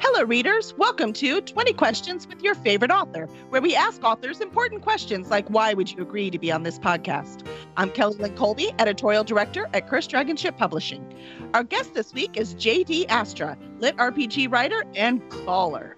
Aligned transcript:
Hello, 0.00 0.22
readers. 0.24 0.74
Welcome 0.76 1.12
to 1.14 1.40
20 1.40 1.72
Questions 1.72 2.26
with 2.26 2.42
Your 2.42 2.54
Favorite 2.54 2.90
Author, 2.90 3.26
where 3.48 3.62
we 3.62 3.74
ask 3.74 4.02
authors 4.02 4.40
important 4.40 4.82
questions 4.82 5.30
like 5.30 5.48
why 5.48 5.74
would 5.74 5.90
you 5.90 6.02
agree 6.02 6.30
to 6.30 6.38
be 6.38 6.52
on 6.52 6.62
this 6.62 6.78
podcast? 6.78 7.46
I'm 7.76 7.90
Kelly 7.90 8.16
Lynn 8.18 8.36
Colby, 8.36 8.72
editorial 8.78 9.24
director 9.24 9.68
at 9.72 9.88
Cursed 9.88 10.10
Dragon 10.10 10.36
Ship 10.36 10.56
Publishing. 10.56 11.14
Our 11.54 11.62
guest 11.62 11.94
this 11.94 12.12
week 12.12 12.36
is 12.36 12.54
JD 12.54 13.06
Astra, 13.08 13.56
lit 13.78 13.96
RPG 13.96 14.52
writer 14.52 14.84
and 14.94 15.28
caller. 15.30 15.96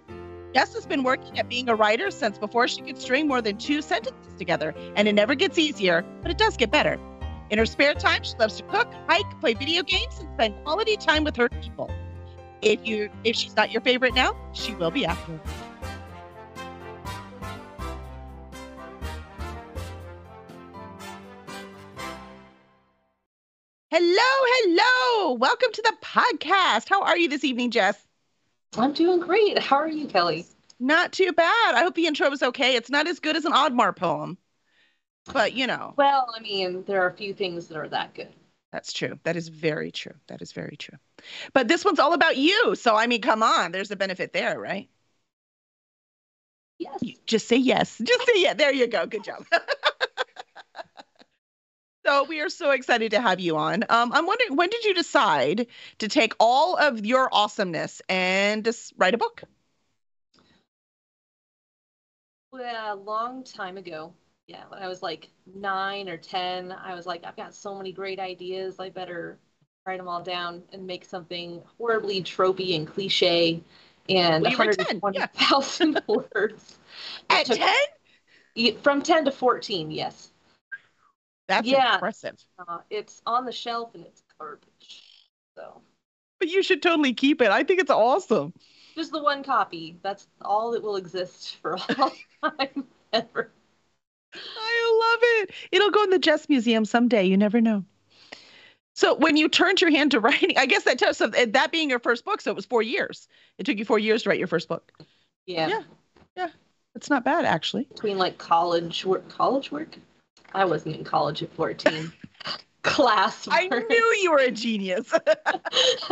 Jess 0.55 0.75
has 0.75 0.87
been 0.87 1.03
working 1.03 1.39
at 1.39 1.49
being 1.49 1.69
a 1.69 1.75
writer 1.75 2.11
since 2.11 2.39
before 2.39 2.69
she 2.69 2.83
could 2.83 2.99
string 2.99 3.27
more 3.29 3.43
than 3.43 3.59
two 3.59 3.83
sentences 3.83 4.35
together, 4.39 4.75
and 4.97 5.09
it 5.09 5.15
never 5.15 5.35
gets 5.35 5.59
easier, 5.59 6.05
but 6.23 6.31
it 6.31 6.39
does 6.39 6.57
get 6.57 6.71
better. 6.71 6.99
In 7.51 7.59
her 7.59 7.67
spare 7.67 7.95
time, 7.95 8.23
she 8.23 8.37
loves 8.39 8.57
to 8.57 8.63
cook, 8.65 8.93
hike, 9.09 9.41
play 9.41 9.55
video 9.55 9.83
games, 9.83 10.19
and 10.19 10.29
spend 10.35 10.55
quality 10.65 10.97
time 10.97 11.25
with 11.25 11.37
her 11.37 11.49
people. 11.49 11.91
If 12.63 12.87
you 12.87 13.11
if 13.25 13.37
she's 13.37 13.55
not 13.55 13.71
your 13.71 13.83
favorite 13.83 14.15
now, 14.15 14.35
she 14.53 14.75
will 14.75 14.91
be 14.91 15.05
after. 15.05 15.39
Hello, 23.91 24.09
hello. 24.19 25.35
Welcome 25.35 25.73
to 25.73 25.83
the 25.83 25.97
podcast. 26.03 26.89
How 26.89 27.03
are 27.03 27.17
you 27.17 27.29
this 27.29 27.45
evening, 27.45 27.71
Jess? 27.71 28.07
I'm 28.77 28.93
doing 28.93 29.21
great. 29.21 29.59
How 29.59 29.77
are 29.77 29.89
you, 29.89 30.07
Kelly? 30.07 30.47
Not 30.79 31.13
too 31.13 31.33
bad. 31.33 31.75
I 31.75 31.81
hope 31.83 31.95
the 31.95 32.07
intro 32.07 32.29
was 32.29 32.43
okay. 32.43 32.75
It's 32.75 32.91
not 32.91 33.07
as 33.07 33.21
good 33.21 33.37
as 33.37 33.45
an 33.45 33.53
Oddmar 33.53 33.97
poem, 33.97 34.37
but 35.33 35.55
you 35.55 35.67
know. 35.67 35.95
Well, 35.97 36.27
I 36.37 36.41
mean, 36.41 36.85
there 36.87 37.03
are 37.03 37.09
a 37.09 37.15
few 37.15 37.33
things 37.33 37.69
that 37.69 37.79
are 37.79 37.89
that 37.89 38.15
good. 38.15 38.33
That's 38.77 38.93
true. 38.93 39.19
That 39.23 39.37
is 39.37 39.49
very 39.49 39.91
true. 39.91 40.13
That 40.27 40.43
is 40.43 40.53
very 40.53 40.77
true. 40.77 40.99
But 41.55 41.67
this 41.67 41.83
one's 41.83 41.99
all 41.99 42.13
about 42.13 42.37
you. 42.37 42.75
So, 42.75 42.95
I 42.95 43.07
mean, 43.07 43.23
come 43.23 43.43
on. 43.43 43.73
There's 43.73 43.91
a 43.91 43.97
benefit 43.97 44.35
there, 44.35 44.61
right? 44.61 44.87
Yes. 46.79 47.01
just 47.25 47.49
say 47.49 47.57
yes. 47.57 47.97
Just 48.05 48.27
say 48.27 48.43
yeah. 48.43 48.53
There 48.53 48.75
you 48.75 48.87
go. 48.87 49.07
Good 49.07 49.25
job. 49.25 49.47
so, 52.07 52.25
we 52.25 52.43
are 52.43 52.51
so 52.51 52.73
excited 52.73 53.13
to 53.13 53.21
have 53.23 53.41
you 53.41 53.57
on. 53.57 53.85
Um, 53.89 54.13
I'm 54.13 54.27
wondering, 54.27 54.57
when 54.57 54.69
did 54.69 54.85
you 54.85 54.93
decide 54.93 55.69
to 56.01 56.09
take 56.09 56.35
all 56.39 56.77
of 56.77 57.07
your 57.07 57.31
awesomeness 57.33 58.03
and 58.11 58.63
just 58.63 58.93
write 58.99 59.15
a 59.15 59.19
book? 59.19 59.43
Well, 62.53 62.95
a 62.95 62.95
long 62.95 63.43
time 63.43 63.79
ago 63.79 64.13
yeah, 64.47 64.63
when 64.69 64.81
I 64.81 64.89
was 64.89 65.03
like 65.03 65.29
nine 65.55 66.09
or 66.09 66.17
10, 66.17 66.73
I 66.73 66.95
was 66.95 67.07
like, 67.07 67.25
I've 67.25 67.37
got 67.37 67.55
so 67.55 67.75
many 67.75 67.93
great 67.93 68.21
ideas. 68.21 68.79
I 68.79 68.91
better 68.91 69.39
write 69.87 69.99
them 69.99 70.09
all 70.09 70.23
down 70.23 70.63
and 70.73 70.87
make 70.87 71.05
something 71.05 71.63
horribly 71.79 72.23
tropey 72.23 72.77
and 72.77 72.87
cliche 72.87 73.61
and 74.09 74.43
well, 74.43 74.53
120,000 74.53 75.93
yeah. 75.93 76.01
words. 76.35 76.79
At 77.31 77.47
10? 77.47 78.77
From 78.83 79.03
10 79.03 79.25
to 79.27 79.33
14, 79.33 79.91
yes. 79.91 80.31
That's 81.49 81.67
yeah. 81.67 81.95
impressive. 81.95 82.37
Uh, 82.59 82.79
it's 82.91 83.23
on 83.27 83.45
the 83.45 83.53
shelf 83.53 83.95
and 83.95 84.05
it's 84.05 84.23
garbage. 84.39 85.03
So. 85.57 85.81
But 86.39 86.49
you 86.49 86.63
should 86.63 86.83
totally 86.83 87.15
keep 87.15 87.41
it. 87.41 87.51
I 87.51 87.65
think 87.65 87.81
it's 87.81 87.91
awesome. 87.91 88.53
Just 88.95 89.13
the 89.13 89.23
one 89.23 89.43
copy. 89.43 89.99
That's 90.03 90.29
all 90.41 90.71
that 90.73 90.83
will 90.83 90.97
exist 90.97 91.57
for 91.57 91.77
all 91.99 92.13
time 92.59 92.85
ever. 93.13 93.51
I 94.35 95.13
love 95.13 95.21
it. 95.23 95.51
It'll 95.73 95.91
go 95.91 96.03
in 96.05 96.11
the 96.11 96.19
Jess 96.19 96.49
Museum 96.49 96.85
someday. 96.85 97.25
You 97.25 97.37
never 97.37 97.61
know. 97.61 97.85
So 98.97 99.15
when 99.15 99.37
you 99.37 99.49
turned 99.49 99.83
your 99.83 99.91
hand 99.91 100.13
to 100.13 100.21
writing, 100.21 100.57
I 100.59 100.67
guess 100.67 100.85
that 100.85 100.99
tells 100.99 101.19
so 101.19 101.29
that 101.29 101.71
being 101.71 101.91
your 101.91 101.99
first 101.99 102.25
book, 102.25 102.41
so 102.41 102.51
it 102.51 102.57
was 102.57 102.65
four 102.65 102.83
years. 102.83 103.29
It 103.59 103.65
took 103.65 103.77
you 103.77 103.85
four 103.85 103.99
years 103.99 104.23
to 104.23 104.31
write 104.31 104.39
your 104.39 104.49
first 104.49 104.69
book. 104.69 104.91
Yeah. 105.47 105.69
Yeah. 105.69 105.83
Yeah. 106.37 106.49
It's 106.95 107.11
not 107.11 107.25
bad 107.25 107.45
actually. 107.45 107.85
Between 107.85 108.17
like 108.19 108.39
college 108.39 109.05
work 109.05 109.29
college 109.29 109.71
work? 109.71 109.97
I 110.55 110.65
wasn't 110.65 110.97
in 110.97 111.05
college 111.05 111.43
at 111.43 111.53
14. 111.53 112.11
Class. 112.83 113.49
I 113.51 113.67
knew 113.67 114.17
you 114.23 114.31
were 114.31 114.39
a 114.39 114.51
genius. 114.51 115.13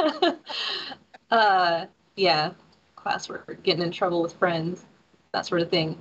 uh 1.31 1.87
yeah. 2.17 2.51
Classwork, 2.97 3.63
getting 3.63 3.83
in 3.83 3.91
trouble 3.91 4.23
with 4.23 4.33
friends, 4.35 4.85
that 5.33 5.47
sort 5.47 5.61
of 5.61 5.71
thing. 5.71 5.99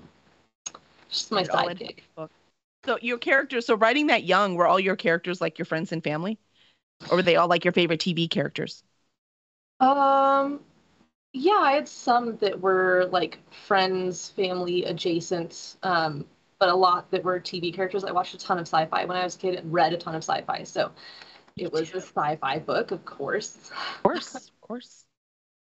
Just 1.14 1.32
my 1.32 1.44
sidekick. 1.44 2.00
So 2.86 2.98
your 3.02 3.18
characters, 3.18 3.68
so 3.68 3.76
writing 3.76 4.08
that 4.08 4.24
young, 4.24 4.56
were 4.56 4.68
all 4.68 4.80
your 4.80 4.96
characters 4.96 5.40
like 5.40 5.58
your 5.58 5.66
friends 5.66 5.92
and 5.92 6.04
family? 6.04 6.40
Or 7.10 7.18
were 7.18 7.22
they 7.22 7.36
all 7.36 7.48
like 7.48 7.64
your 7.64 7.72
favorite 7.72 8.00
TV 8.00 8.28
characters? 8.28 8.84
Um 9.80 10.60
yeah, 11.34 11.60
I 11.60 11.74
had 11.74 11.88
some 11.88 12.38
that 12.38 12.60
were 12.60 13.10
like 13.12 13.40
friends, 13.52 14.30
family 14.30 14.86
adjacent, 14.86 15.78
um, 15.84 16.26
but 16.60 16.70
a 16.70 16.76
lot 16.76 17.10
that 17.12 17.24
were 17.24 17.40
TV 17.40 17.72
characters. 17.72 18.04
I 18.04 18.12
watched 18.12 18.36
a 18.36 18.38
ton 18.38 18.60
of 18.60 18.68
sci-fi 18.68 19.06
when 19.06 19.18
I 19.18 19.24
was 19.24 19.36
a 19.36 19.40
kid 19.40 19.56
and 19.56 19.74
read 19.74 19.94
a 19.94 19.98
ton 19.98 20.16
of 20.16 20.24
sci-fi. 20.24 20.64
So 20.64 20.92
it 21.58 21.72
was 21.72 21.92
a 21.94 22.02
sci-fi 22.02 22.60
book, 22.60 22.92
of 22.92 23.06
course. 23.06 23.72
Of 23.72 24.04
course, 24.04 24.36
of 24.36 24.62
course. 24.62 25.06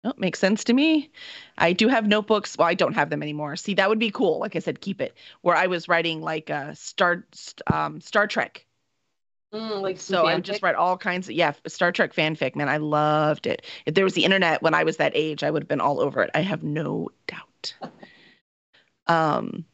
No, 0.03 0.13
makes 0.17 0.39
sense 0.39 0.63
to 0.65 0.73
me. 0.73 1.11
I 1.57 1.73
do 1.73 1.89
have 1.89 2.07
notebooks. 2.07 2.57
Well, 2.57 2.67
I 2.67 2.73
don't 2.73 2.93
have 2.93 3.09
them 3.09 3.21
anymore. 3.21 3.55
See, 3.57 3.73
that 3.73 3.89
would 3.89 3.99
be 3.99 4.11
cool. 4.11 4.39
Like 4.39 4.55
I 4.55 4.59
said, 4.59 4.79
keep 4.79 5.01
it. 5.01 5.15
Where 5.41 5.55
I 5.55 5.67
was 5.67 5.89
writing 5.89 6.21
like 6.21 6.49
a 6.49 6.73
Star 6.75 7.25
um 7.67 7.99
Star 7.99 8.25
Trek. 8.25 8.65
Mm, 9.53 9.81
like 9.81 9.99
so 9.99 10.25
I 10.25 10.35
would 10.35 10.45
just 10.45 10.61
write 10.61 10.75
all 10.75 10.97
kinds 10.97 11.27
of 11.27 11.35
yeah 11.35 11.53
Star 11.67 11.91
Trek 11.91 12.13
fanfic. 12.13 12.55
Man, 12.55 12.69
I 12.69 12.77
loved 12.77 13.45
it. 13.45 13.65
If 13.85 13.95
there 13.95 14.03
was 14.05 14.13
the 14.13 14.23
internet 14.23 14.61
when 14.61 14.73
I 14.73 14.83
was 14.83 14.97
that 14.97 15.11
age, 15.15 15.43
I 15.43 15.51
would 15.51 15.63
have 15.63 15.67
been 15.67 15.81
all 15.81 15.99
over 15.99 16.21
it. 16.23 16.29
I 16.33 16.41
have 16.41 16.63
no 16.63 17.09
doubt. 17.27 17.73
um, 19.07 19.65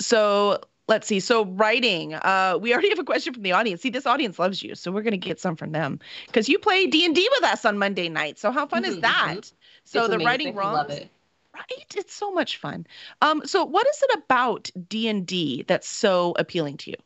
so 0.00 0.60
let's 0.88 1.06
see. 1.06 1.20
So 1.20 1.44
writing, 1.44 2.14
uh, 2.14 2.58
we 2.60 2.72
already 2.72 2.88
have 2.88 2.98
a 2.98 3.04
question 3.04 3.34
from 3.34 3.42
the 3.42 3.52
audience. 3.52 3.82
See, 3.82 3.90
this 3.90 4.06
audience 4.06 4.38
loves 4.38 4.62
you, 4.62 4.74
so 4.74 4.90
we're 4.90 5.02
gonna 5.02 5.16
get 5.16 5.38
some 5.38 5.54
from 5.54 5.72
them 5.72 6.00
because 6.26 6.48
you 6.48 6.58
play 6.58 6.86
D 6.86 7.04
and 7.04 7.14
D 7.14 7.28
with 7.32 7.44
us 7.44 7.64
on 7.64 7.78
Monday 7.78 8.08
night. 8.08 8.38
So 8.38 8.50
how 8.50 8.66
fun 8.66 8.82
mm-hmm, 8.82 8.92
is 8.92 9.00
that? 9.00 9.28
Mm-hmm. 9.28 9.56
So 9.84 10.00
it's 10.00 10.08
the 10.08 10.14
amazing. 10.14 10.26
writing 10.26 10.54
wrongs. 10.54 10.92
It. 10.92 11.10
Right, 11.54 11.94
it's 11.96 12.14
so 12.14 12.30
much 12.30 12.58
fun. 12.58 12.86
Um, 13.22 13.42
so 13.44 13.64
what 13.64 13.86
is 13.88 14.02
it 14.02 14.18
about 14.24 14.70
D 14.88 15.08
and 15.08 15.26
D 15.26 15.64
that's 15.66 15.88
so 15.88 16.34
appealing 16.38 16.76
to 16.78 16.90
you? 16.90 16.96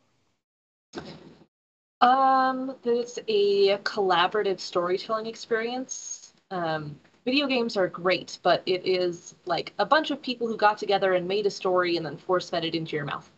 Um, 2.03 2.75
that 2.82 2.98
it's 2.98 3.19
a 3.28 3.78
collaborative 3.78 4.60
storytelling 4.60 5.26
experience. 5.26 6.34
Um, 6.50 6.97
video 7.25 7.47
games 7.47 7.76
are 7.76 7.88
great, 7.88 8.38
but 8.42 8.62
it 8.66 8.84
is 8.84 9.37
like 9.47 9.72
a 9.78 9.87
bunch 9.87 10.10
of 10.10 10.21
people 10.21 10.48
who 10.48 10.56
got 10.56 10.76
together 10.76 11.15
and 11.15 11.26
made 11.26 11.47
a 11.47 11.50
story 11.50 11.97
and 11.97 12.04
then 12.04 12.16
force 12.16 12.50
fed 12.50 12.65
it 12.65 12.75
into 12.75 12.97
your 12.97 13.04
mouth. 13.04 13.31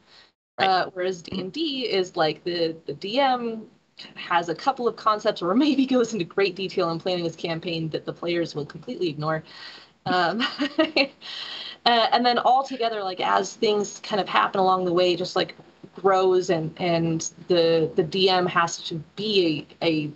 Right. 0.59 0.69
Uh, 0.69 0.91
whereas 0.92 1.22
D 1.22 1.41
and 1.41 1.53
D 1.53 1.88
is 1.91 2.16
like 2.16 2.44
the 2.44 2.76
the 2.87 2.94
DM 2.94 3.66
has 4.15 4.48
a 4.48 4.54
couple 4.54 4.88
of 4.88 4.97
concepts 4.97 5.42
or 5.42 5.54
maybe 5.54 5.87
goes 5.87 6.12
into 6.12 6.25
great 6.25 6.54
detail 6.56 6.91
in 6.91 6.98
planning 6.98 7.25
his 7.25 7.37
campaign 7.37 7.88
that 7.91 8.04
the 8.04 8.12
players 8.12 8.54
will 8.54 8.66
completely 8.66 9.09
ignore. 9.09 9.42
Um, 10.06 10.42
uh, 10.78 11.06
and 11.87 12.25
then 12.26 12.38
all 12.38 12.62
together, 12.65 13.03
like 13.03 13.20
as 13.20 13.54
things 13.54 14.00
kind 14.03 14.20
of 14.20 14.28
happen 14.28 14.60
along 14.60 14.84
the 14.84 14.92
way, 14.92 15.16
just 15.16 15.37
like 15.37 15.56
grows 15.97 16.50
and 16.50 16.72
and 16.78 17.32
the 17.48 17.91
the 17.97 18.04
DM 18.04 18.47
has 18.48 18.78
to 18.88 18.97
be 19.16 19.66
a, 19.82 19.86
a 19.86 20.12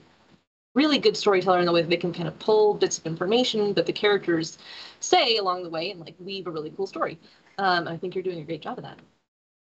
really 0.75 0.99
good 0.99 1.17
storyteller 1.17 1.59
in 1.61 1.67
the 1.67 1.73
way 1.73 1.83
that 1.83 1.91
they 1.91 1.97
can 1.97 2.13
kind 2.13 2.29
of 2.29 2.39
pull 2.39 2.75
bits 2.75 2.99
of 2.99 3.07
information 3.07 3.75
that 3.75 3.87
the 3.87 3.93
characters 3.93 4.59
say 5.01 5.37
along 5.37 5.63
the 5.63 5.71
way 5.71 5.91
and 5.91 6.01
like 6.01 6.15
weave 6.21 6.47
a 6.47 6.51
really 6.51 6.71
cool 6.77 6.87
story. 6.87 7.19
Um, 7.59 7.89
I 7.89 7.97
think 7.97 8.15
you're 8.15 8.23
doing 8.25 8.41
a 8.41 8.45
great 8.45 8.63
job 8.63 8.79
of 8.79 8.85
that. 8.85 8.99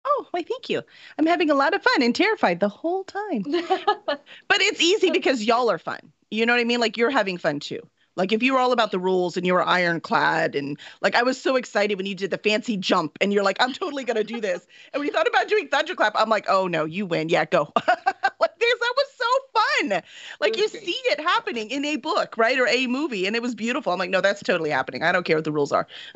Oh, 0.07 0.27
why, 0.31 0.43
thank 0.43 0.71
you. 0.71 0.83
I'm 1.19 1.27
having 1.27 1.51
a 1.51 1.55
lot 1.55 1.75
of 1.75 1.83
fun 1.83 2.03
and 2.03 2.15
terrified 2.15 2.61
the 2.61 2.69
whole 2.69 3.05
time. 3.05 3.43
but 3.47 4.61
it's 4.61 4.81
easy 4.81 5.11
because 5.11 5.45
y'all 5.45 5.71
are 5.71 5.79
fun. 5.79 6.13
You 6.31 6.47
know 6.47 6.53
what 6.55 6.61
I 6.61 6.65
mean? 6.65 6.81
Like 6.81 6.97
you're 6.97 7.11
having 7.11 7.39
fun 7.39 7.61
too. 7.61 7.81
Like 8.17 8.33
if 8.33 8.43
you 8.43 8.55
were 8.55 8.59
all 8.59 8.73
about 8.73 8.93
the 8.93 8.99
rules 8.99 9.37
and 9.37 9.47
you 9.47 9.53
were 9.53 9.63
ironclad 9.67 10.55
and 10.55 10.79
like 11.03 11.15
I 11.15 11.23
was 11.23 11.41
so 11.41 11.57
excited 11.57 11.99
when 11.99 12.07
you 12.07 12.15
did 12.15 12.31
the 12.31 12.39
fancy 12.39 12.77
jump 12.77 13.19
and 13.21 13.33
you're 13.33 13.45
like, 13.45 13.59
I'm 13.61 13.75
totally 13.75 14.05
gonna 14.05 14.25
do 14.25 14.41
this. 14.41 14.67
And 14.93 15.01
when 15.01 15.07
you 15.07 15.13
thought 15.13 15.29
about 15.29 15.49
doing 15.49 15.69
thunderclap, 15.69 16.15
I'm 16.17 16.31
like, 16.31 16.47
oh 16.49 16.67
no, 16.67 16.85
you 16.87 17.05
win. 17.05 17.29
Yeah, 17.29 17.45
go. 17.45 17.71
like 17.87 18.59
this, 18.59 18.79
that 18.81 18.95
was 18.97 19.07
so 19.17 19.61
fun. 19.61 20.03
Like 20.41 20.57
you 20.57 20.69
great. 20.71 20.83
see 20.85 20.99
it 21.05 21.21
happening 21.21 21.71
in 21.71 21.85
a 21.85 21.97
book, 21.97 22.39
right? 22.39 22.59
Or 22.59 22.67
a 22.67 22.87
movie, 22.87 23.27
and 23.27 23.37
it 23.37 23.43
was 23.43 23.55
beautiful. 23.55 23.93
I'm 23.93 23.99
like, 23.99 24.11
no, 24.11 24.23
that's 24.23 24.43
totally 24.43 24.71
happening. 24.71 25.03
I 25.03 25.13
don't 25.13 25.25
care 25.25 25.37
what 25.37 25.45
the 25.45 25.53
rules 25.53 25.73
are. 25.73 25.87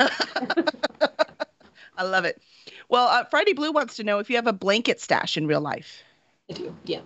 I 1.96 2.02
love 2.04 2.25
it. 2.25 2.40
Well, 2.90 3.06
uh, 3.06 3.25
Friday 3.25 3.52
Blue 3.52 3.72
wants 3.72 3.96
to 3.96 4.04
know 4.04 4.19
if 4.19 4.28
you 4.28 4.37
have 4.37 4.48
a 4.48 4.52
blanket 4.52 5.00
stash 5.00 5.37
in 5.37 5.46
real 5.46 5.60
life. 5.60 6.02
I 6.50 6.54
do. 6.54 6.76
Yeah. 6.84 7.00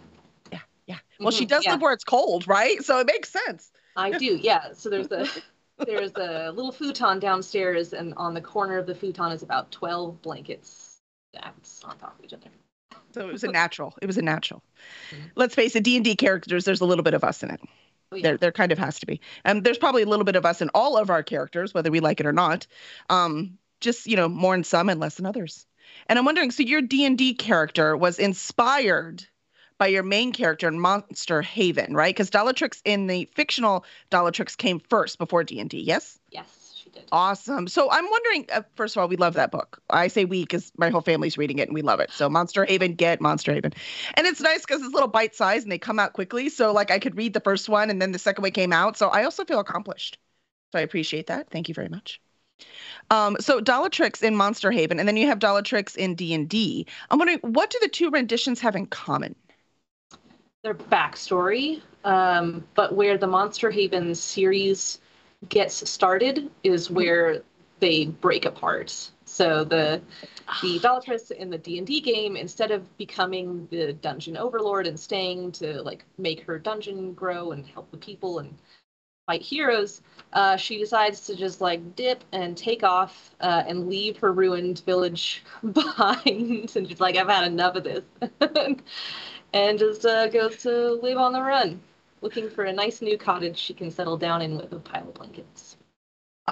Yeah. 0.50 0.60
Yeah. 0.86 0.96
Well, 1.20 1.28
mm-hmm, 1.28 1.38
she 1.38 1.46
does 1.46 1.64
yeah. 1.64 1.72
live 1.72 1.82
where 1.82 1.92
it's 1.92 2.04
cold, 2.04 2.48
right? 2.48 2.82
So 2.82 2.98
it 2.98 3.06
makes 3.06 3.30
sense. 3.30 3.70
I 3.94 4.10
do. 4.12 4.36
Yeah. 4.36 4.72
So 4.72 4.88
there's 4.88 5.12
a 5.12 5.28
there's 5.84 6.12
a 6.16 6.50
little 6.52 6.72
futon 6.72 7.20
downstairs, 7.20 7.92
and 7.92 8.14
on 8.16 8.32
the 8.32 8.40
corner 8.40 8.78
of 8.78 8.86
the 8.86 8.94
futon 8.94 9.30
is 9.32 9.42
about 9.42 9.70
twelve 9.70 10.20
blankets 10.22 10.98
stacked 11.34 11.68
on 11.84 11.98
top 11.98 12.18
of 12.18 12.24
each 12.24 12.32
other. 12.32 12.48
So 13.12 13.28
it 13.28 13.32
was 13.32 13.44
a 13.44 13.52
natural. 13.52 13.94
It 14.00 14.06
was 14.06 14.16
a 14.16 14.22
natural. 14.22 14.62
Mm-hmm. 15.10 15.26
Let's 15.36 15.54
face 15.54 15.76
it, 15.76 15.84
D 15.84 15.96
and 15.96 16.04
D 16.04 16.16
characters. 16.16 16.64
There's 16.64 16.80
a 16.80 16.86
little 16.86 17.04
bit 17.04 17.14
of 17.14 17.22
us 17.22 17.42
in 17.42 17.50
it. 17.50 17.60
Oh, 18.10 18.16
yeah. 18.16 18.22
There, 18.22 18.36
there 18.38 18.52
kind 18.52 18.72
of 18.72 18.78
has 18.78 18.98
to 19.00 19.06
be. 19.06 19.20
And 19.44 19.64
there's 19.64 19.78
probably 19.78 20.02
a 20.02 20.06
little 20.06 20.24
bit 20.24 20.36
of 20.36 20.46
us 20.46 20.62
in 20.62 20.70
all 20.70 20.96
of 20.96 21.10
our 21.10 21.22
characters, 21.22 21.74
whether 21.74 21.90
we 21.90 22.00
like 22.00 22.20
it 22.20 22.26
or 22.26 22.32
not. 22.32 22.66
Um, 23.10 23.58
just 23.80 24.06
you 24.06 24.16
know, 24.16 24.28
more 24.28 24.54
in 24.54 24.64
some 24.64 24.88
and 24.88 24.98
less 24.98 25.18
in 25.18 25.26
others. 25.26 25.66
And 26.08 26.18
I'm 26.18 26.24
wondering, 26.24 26.50
so 26.50 26.62
your 26.62 26.82
D 26.82 27.04
and 27.04 27.16
D 27.16 27.34
character 27.34 27.96
was 27.96 28.18
inspired 28.18 29.24
by 29.78 29.88
your 29.88 30.02
main 30.02 30.32
character 30.32 30.68
in 30.68 30.78
Monster 30.78 31.42
Haven, 31.42 31.94
right? 31.94 32.14
Because 32.14 32.30
Dollatrix 32.30 32.80
in 32.84 33.06
the 33.06 33.28
fictional 33.34 33.84
Dollatrix 34.10 34.56
came 34.56 34.80
first 34.80 35.18
before 35.18 35.44
D 35.44 35.60
and 35.60 35.68
D. 35.68 35.80
Yes. 35.80 36.18
Yes, 36.30 36.74
she 36.76 36.90
did. 36.90 37.04
Awesome. 37.10 37.66
So 37.66 37.90
I'm 37.90 38.08
wondering, 38.08 38.46
uh, 38.52 38.62
first 38.76 38.96
of 38.96 39.00
all, 39.00 39.08
we 39.08 39.16
love 39.16 39.34
that 39.34 39.50
book. 39.50 39.82
I 39.90 40.08
say 40.08 40.24
we 40.24 40.42
because 40.42 40.72
my 40.76 40.90
whole 40.90 41.00
family's 41.00 41.36
reading 41.36 41.58
it 41.58 41.68
and 41.68 41.74
we 41.74 41.82
love 41.82 42.00
it. 42.00 42.10
So 42.12 42.28
Monster 42.28 42.64
Haven, 42.64 42.94
get 42.94 43.20
Monster 43.20 43.52
Haven. 43.52 43.72
And 44.14 44.26
it's 44.26 44.40
nice 44.40 44.60
because 44.60 44.82
it's 44.82 44.94
little 44.94 45.08
bite 45.08 45.34
size 45.34 45.62
and 45.64 45.72
they 45.72 45.78
come 45.78 45.98
out 45.98 46.12
quickly. 46.12 46.48
So 46.48 46.72
like 46.72 46.90
I 46.90 46.98
could 46.98 47.16
read 47.16 47.32
the 47.32 47.40
first 47.40 47.68
one 47.68 47.90
and 47.90 48.00
then 48.00 48.12
the 48.12 48.18
second 48.18 48.42
one 48.42 48.52
came 48.52 48.72
out. 48.72 48.96
So 48.96 49.08
I 49.08 49.24
also 49.24 49.44
feel 49.44 49.60
accomplished. 49.60 50.18
So 50.72 50.78
I 50.78 50.82
appreciate 50.82 51.28
that. 51.28 51.50
Thank 51.50 51.68
you 51.68 51.74
very 51.74 51.88
much. 51.88 52.20
Um, 53.10 53.36
so 53.40 53.60
Dollatrix 53.60 54.22
in 54.22 54.36
Monster 54.36 54.70
Haven, 54.70 54.98
and 54.98 55.08
then 55.08 55.16
you 55.16 55.26
have 55.26 55.38
Dollatrix 55.38 55.96
in 55.96 56.14
D 56.14 56.34
and 56.34 56.48
D. 56.48 56.86
I'm 57.10 57.18
wondering, 57.18 57.40
what 57.40 57.70
do 57.70 57.78
the 57.80 57.88
two 57.88 58.10
renditions 58.10 58.60
have 58.60 58.76
in 58.76 58.86
common? 58.86 59.34
Their 60.62 60.74
backstory, 60.74 61.82
um, 62.04 62.64
but 62.74 62.94
where 62.94 63.18
the 63.18 63.26
Monster 63.26 63.70
Haven 63.70 64.14
series 64.14 65.00
gets 65.48 65.88
started 65.88 66.50
is 66.62 66.90
where 66.90 67.42
they 67.80 68.06
break 68.06 68.46
apart. 68.46 69.10
So 69.26 69.64
the 69.64 70.00
the 70.62 70.78
Dollatrix 70.78 71.30
in 71.30 71.50
the 71.50 71.58
D 71.58 71.78
and 71.78 71.86
D 71.86 72.00
game, 72.00 72.36
instead 72.36 72.70
of 72.70 72.96
becoming 72.96 73.68
the 73.70 73.92
dungeon 73.92 74.36
overlord 74.36 74.86
and 74.86 74.98
staying 74.98 75.52
to 75.52 75.82
like 75.82 76.04
make 76.16 76.40
her 76.44 76.58
dungeon 76.58 77.12
grow 77.12 77.52
and 77.52 77.66
help 77.66 77.90
the 77.90 77.96
people 77.98 78.38
and 78.38 78.54
fight 79.26 79.42
heroes, 79.42 80.02
uh, 80.32 80.56
she 80.56 80.78
decides 80.78 81.26
to 81.26 81.36
just 81.36 81.60
like 81.60 81.96
dip 81.96 82.24
and 82.32 82.56
take 82.56 82.82
off 82.82 83.34
uh, 83.40 83.62
and 83.66 83.88
leave 83.88 84.16
her 84.18 84.32
ruined 84.32 84.82
village 84.84 85.44
behind. 85.72 86.74
and 86.76 86.88
she's 86.88 87.00
like, 87.00 87.16
I've 87.16 87.28
had 87.28 87.46
enough 87.46 87.76
of 87.76 87.84
this. 87.84 88.04
and 89.52 89.78
just 89.78 90.04
uh, 90.04 90.28
goes 90.28 90.58
to 90.58 90.92
live 90.94 91.18
on 91.18 91.32
the 91.32 91.40
run, 91.40 91.80
looking 92.20 92.50
for 92.50 92.64
a 92.64 92.72
nice 92.72 93.00
new 93.00 93.16
cottage 93.16 93.56
she 93.56 93.74
can 93.74 93.90
settle 93.90 94.16
down 94.16 94.42
in 94.42 94.56
with 94.56 94.72
a 94.72 94.78
pile 94.78 95.08
of 95.08 95.14
blankets. 95.14 95.76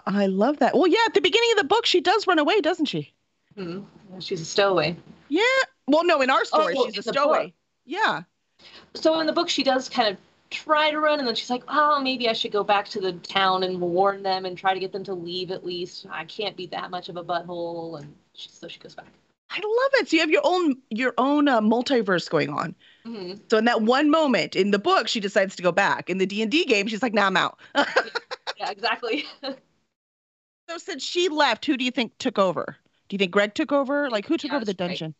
I 0.07 0.27
love 0.27 0.59
that. 0.59 0.75
Well, 0.75 0.87
yeah, 0.87 1.01
at 1.07 1.15
the 1.15 1.21
beginning 1.21 1.51
of 1.53 1.59
the 1.59 1.65
book, 1.65 1.85
she 1.85 2.01
does 2.01 2.27
run 2.27 2.39
away, 2.39 2.61
doesn't 2.63 2.87
she? 2.87 3.13
Hmm. 3.57 3.81
She's 4.21 4.41
a 4.41 4.45
stowaway. 4.47 4.97
Yeah. 5.29 5.43
Well, 5.87 6.05
no, 6.05 6.23
in 6.23 6.31
our 6.31 6.45
story, 6.47 6.75
well, 6.75 6.87
she's 6.87 6.99
a 6.99 7.03
stowaway. 7.03 7.53
Yeah. 7.85 8.23
So 8.95 9.21
in 9.21 9.27
the 9.27 9.33
book, 9.33 9.51
she 9.51 9.63
does 9.63 9.91
kind 9.91 10.09
of 10.09 10.17
try 10.53 10.91
to 10.91 11.01
run, 11.01 11.19
and 11.19 11.27
then 11.29 11.35
she's 11.35 11.51
like, 11.51 11.65
"Oh, 11.69 12.01
maybe 12.01 12.29
I 12.29 12.33
should 12.35 12.53
go 12.53 12.65
back 12.65 12.89
to 12.91 13.01
the 13.01 13.13
town 13.15 13.63
and 13.65 13.81
warn 13.81 14.23
them 14.23 14.45
and 14.47 14.57
try 14.57 14.75
to 14.75 14.81
get 14.81 14.93
them 14.93 15.05
to 15.05 15.15
leave 15.15 15.51
at 15.51 15.65
least. 15.65 16.07
I 16.11 16.25
can't 16.27 16.57
be 16.57 16.67
that 16.69 16.91
much 16.91 17.09
of 17.09 17.17
a 17.17 17.25
butthole." 17.25 18.01
And 18.01 18.15
she, 18.35 18.49
so 18.49 18.69
she 18.69 18.79
goes 18.81 18.95
back. 18.95 19.07
I 19.51 19.57
love 19.57 20.01
it. 20.03 20.09
So 20.09 20.17
you 20.17 20.21
have 20.21 20.31
your 20.31 20.43
own 20.45 20.77
your 20.91 21.15
own 21.19 21.49
uh, 21.49 21.61
multiverse 21.61 22.29
going 22.29 22.51
on. 22.51 22.75
hmm 23.05 23.35
So 23.51 23.59
in 23.59 23.67
that 23.67 23.83
one 23.83 24.11
moment 24.11 24.57
in 24.57 24.73
the 24.73 24.79
book, 24.81 25.09
she 25.09 25.21
decides 25.21 25.57
to 25.57 25.63
go 25.63 25.73
back. 25.73 26.11
In 26.11 26.19
the 26.19 26.27
D 26.27 26.43
and 26.43 26.51
D 26.51 26.65
game, 26.67 26.87
she's 26.89 27.03
like, 27.03 27.15
"Nah, 27.15 27.27
I'm 27.27 27.37
out." 27.37 27.61
Yeah, 28.57 28.71
exactly. 28.71 29.25
so 30.69 30.77
since 30.79 31.03
she 31.05 31.29
left, 31.29 31.65
who 31.67 31.77
do 31.77 31.85
you 31.85 31.91
think 31.93 32.19
took 32.19 32.39
over? 32.39 32.77
Do 33.09 33.15
you 33.15 33.19
think 33.19 33.31
Greg 33.33 33.55
took 33.55 33.71
over? 33.73 34.11
Like 34.11 34.27
who 34.27 34.37
took 34.37 34.51
Yeah, 34.51 34.57
over 34.57 34.65
the 34.65 34.75
dungeon? 34.75 35.15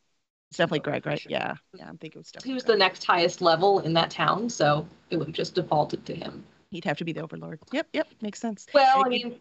It's 0.53 0.59
definitely 0.59 0.81
Took 0.81 0.85
Greg, 0.85 1.07
right? 1.07 1.19
sure. 1.19 1.33
Yeah, 1.33 1.55
yeah. 1.73 1.89
I'm 1.89 1.97
thinking 1.97 2.19
it 2.19 2.21
was 2.21 2.31
definitely. 2.31 2.51
he 2.51 2.55
was 2.55 2.65
Greg. 2.65 2.75
the 2.75 2.79
next 2.79 3.05
highest 3.05 3.41
level 3.41 3.81
in 3.81 3.95
that 3.95 4.11
town, 4.11 4.51
so 4.51 4.87
it 5.09 5.17
would 5.17 5.29
have 5.29 5.35
just 5.35 5.55
defaulted 5.55 6.05
to 6.05 6.15
him. 6.15 6.45
He'd 6.71 6.85
have 6.85 6.99
to 6.99 7.07
be 7.07 7.13
the 7.15 7.23
overlord. 7.23 7.59
Yep, 7.73 7.89
yep. 7.95 8.09
Makes 8.21 8.41
sense. 8.41 8.67
Well, 8.75 9.03
I 9.03 9.09
mean, 9.09 9.41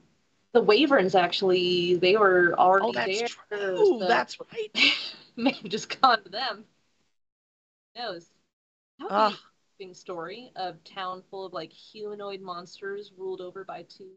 the 0.53 0.61
Wyverns 0.61 1.13
actually, 1.13 1.95
they 1.95 2.15
were 2.15 2.55
already 2.57 2.87
Oh, 2.87 2.91
that's 2.93 3.19
there. 3.19 3.27
true. 3.27 3.75
so 3.99 3.99
That's 4.07 4.37
right. 4.39 4.93
may 5.35 5.51
have 5.51 5.65
just 5.69 5.99
gone 5.99 6.23
to 6.23 6.29
them. 6.29 6.63
Who 7.97 8.01
knows? 8.03 8.29
That 8.99 9.03
would 9.03 9.09
be 9.09 9.13
Ah. 9.13 9.39
interesting 9.81 9.93
story. 10.01 10.51
of 10.55 10.81
town 10.85 11.23
full 11.29 11.45
of 11.45 11.51
like 11.51 11.73
humanoid 11.73 12.39
monsters 12.39 13.11
ruled 13.17 13.41
over 13.41 13.65
by 13.65 13.83
two. 13.83 14.11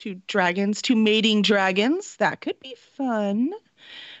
two 0.00 0.20
dragons, 0.26 0.82
two 0.82 0.96
mating 0.96 1.40
dragons. 1.40 2.16
That 2.16 2.42
could 2.42 2.60
be 2.60 2.74
fun. 2.74 3.52